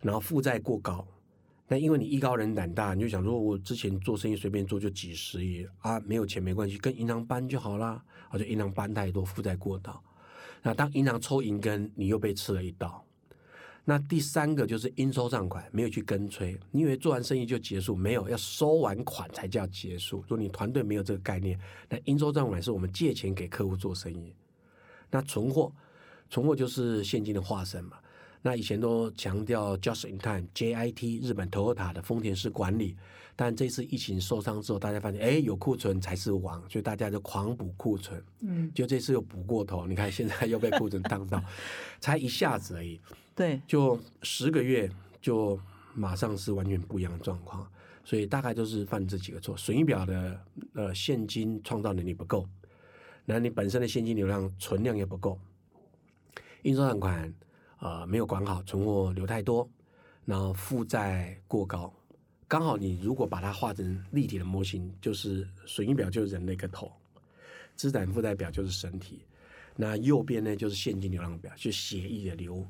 [0.00, 1.06] 然后负债过高。
[1.66, 8.04] 那因为你艺高人胆大，你就想说，我之前做生意随便做就几十亿啊，没有钱没关系，跟银行搬就好啦。
[8.28, 9.98] 而且银行搬太多，负债过大。
[10.62, 13.04] 那当银行抽银根，你又被吃了一刀。
[13.84, 17.94] 那第三个就是应收账款没有去跟催，你以为做完生意就结束？
[17.94, 20.22] 没有，要收完款才叫结束。
[20.22, 21.58] 如果你团队没有这个概念，
[21.88, 24.34] 那应收账款是我们借钱给客户做生意。
[25.10, 25.70] 那存货，
[26.30, 27.98] 存货就是现金的化身嘛。
[28.40, 32.96] 那以前都强调 just in time，JIT 日本 Toyota 的丰田式管理，
[33.36, 38.22] 但这次疫情受伤之后，大家发现哎有库存才是王，所以大家就狂补库存。
[38.40, 41.42] 嗯，就这次又补过头，你看现在又被库存当到，
[42.00, 43.00] 才一下子而已，
[43.34, 44.88] 对，就十个月
[45.20, 45.58] 就
[45.94, 47.68] 马上是完全不一样的状况，
[48.04, 50.40] 所以大概就是犯这几个错：损益表的
[50.74, 52.48] 呃现金创造能力不够，
[53.24, 55.38] 那你本身的现金流量存量也不够，
[56.62, 57.34] 应收账款
[57.80, 59.68] 呃没有管好，存货留太多，
[60.24, 61.92] 然后负债过高。
[62.46, 66.90] 刚好你如果把它画成立体的模型，就是损益表就是人的一个头，
[67.74, 69.20] 资产负债表就是身体，
[69.76, 72.66] 那右边呢就是现金流量表，就是血液的流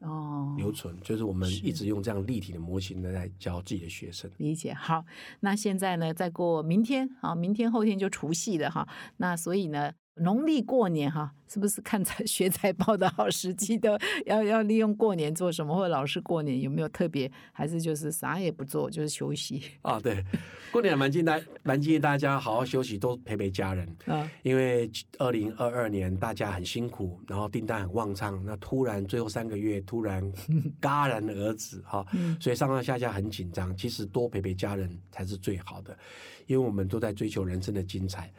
[0.00, 4.30] 哦，留存，就是我们一直用这样立体的模型呢来教自己的学生。
[4.36, 5.04] 理解好。
[5.40, 8.86] 那现在呢，再过明天啊，明天后天就除夕了哈。
[9.16, 13.98] 那所以呢，农历过年哈，是不是看财 学财报的好时机的？
[14.26, 15.74] 要要利用过年做什么？
[15.74, 17.30] 或者老师过年有没有特别？
[17.52, 19.60] 还是就是啥也不做，就是休息？
[19.82, 20.24] 啊，对，
[20.70, 23.88] 过年蛮建议大蛮建议大家好好休息，多陪陪家人。
[24.06, 24.88] 啊，因为
[25.18, 30.22] 二零二二年大家很辛苦，然后订单很旺畅，那突然最后三个月突然
[30.80, 32.06] 戛然而止哈，
[32.38, 33.76] 所以上上下下很紧张。
[33.76, 35.98] 其实多陪陪家人才是最好的，
[36.46, 38.32] 因为我们都在追求人生的精彩。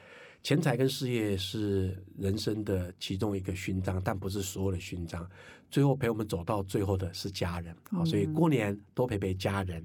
[0.46, 5.28] 钱财跟事业是人生的其中一个勋章，但不是所有的勋章。
[5.72, 9.84] 最后陪我们走到最后的是家人，好，所以过年多陪陪家人。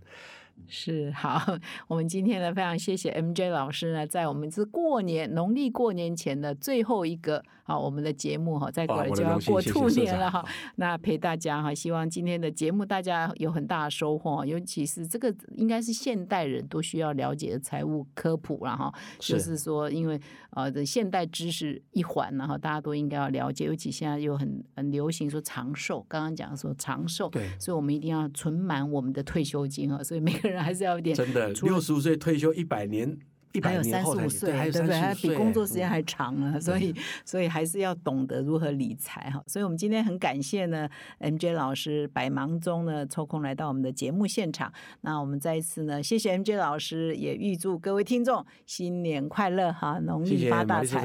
[0.66, 1.40] 是 好，
[1.88, 10.44] 我们今天呢非常谢谢 MJ 老师呢，在我们是过年农历过年前的最后一个啊我们的节目哈，再过来就要过兔年了哈，
[10.76, 30.49] 那陪大家哈，希望今天的节目大家有很大的收获，尤其是这个应该是现代人都需要了解的财务科普了哈，就是说因为呃的现代知识一环然后大家都应该要了解，尤其现在又很很流行说长寿，刚刚讲说长寿，对，所以我们一定要存满我们的退休金啊，所以每个。
[30.58, 33.16] 还是要有点真的，六十五岁退休一百年，
[33.52, 36.94] 一百年后才对，还有三十岁，比工作时间还长了，所以
[37.24, 39.42] 所以还是要懂得如何理财哈。
[39.46, 40.88] 所以我们今天很感谢呢
[41.18, 44.72] ，MJ 老师百忙中呢抽空来到我们的节目现场。
[45.00, 51.00] 那我们再一次呢，谢谢 MJ 老师，也预祝各位听众新年快乐哈，农历发大财。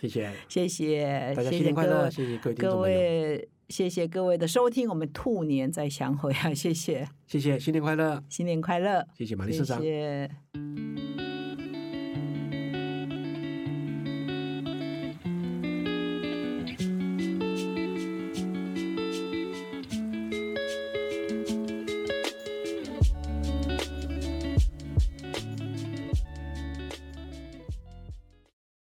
[0.00, 3.48] 谢谢， 谢谢，大家新年快乐，谢谢各位各位。
[3.68, 6.54] 谢谢各位的收听，我们兔年再相会啊！
[6.54, 9.80] 谢谢，谢谢，新年快乐，新年快乐，谢谢玛丽社长。
[9.80, 11.25] 谢谢。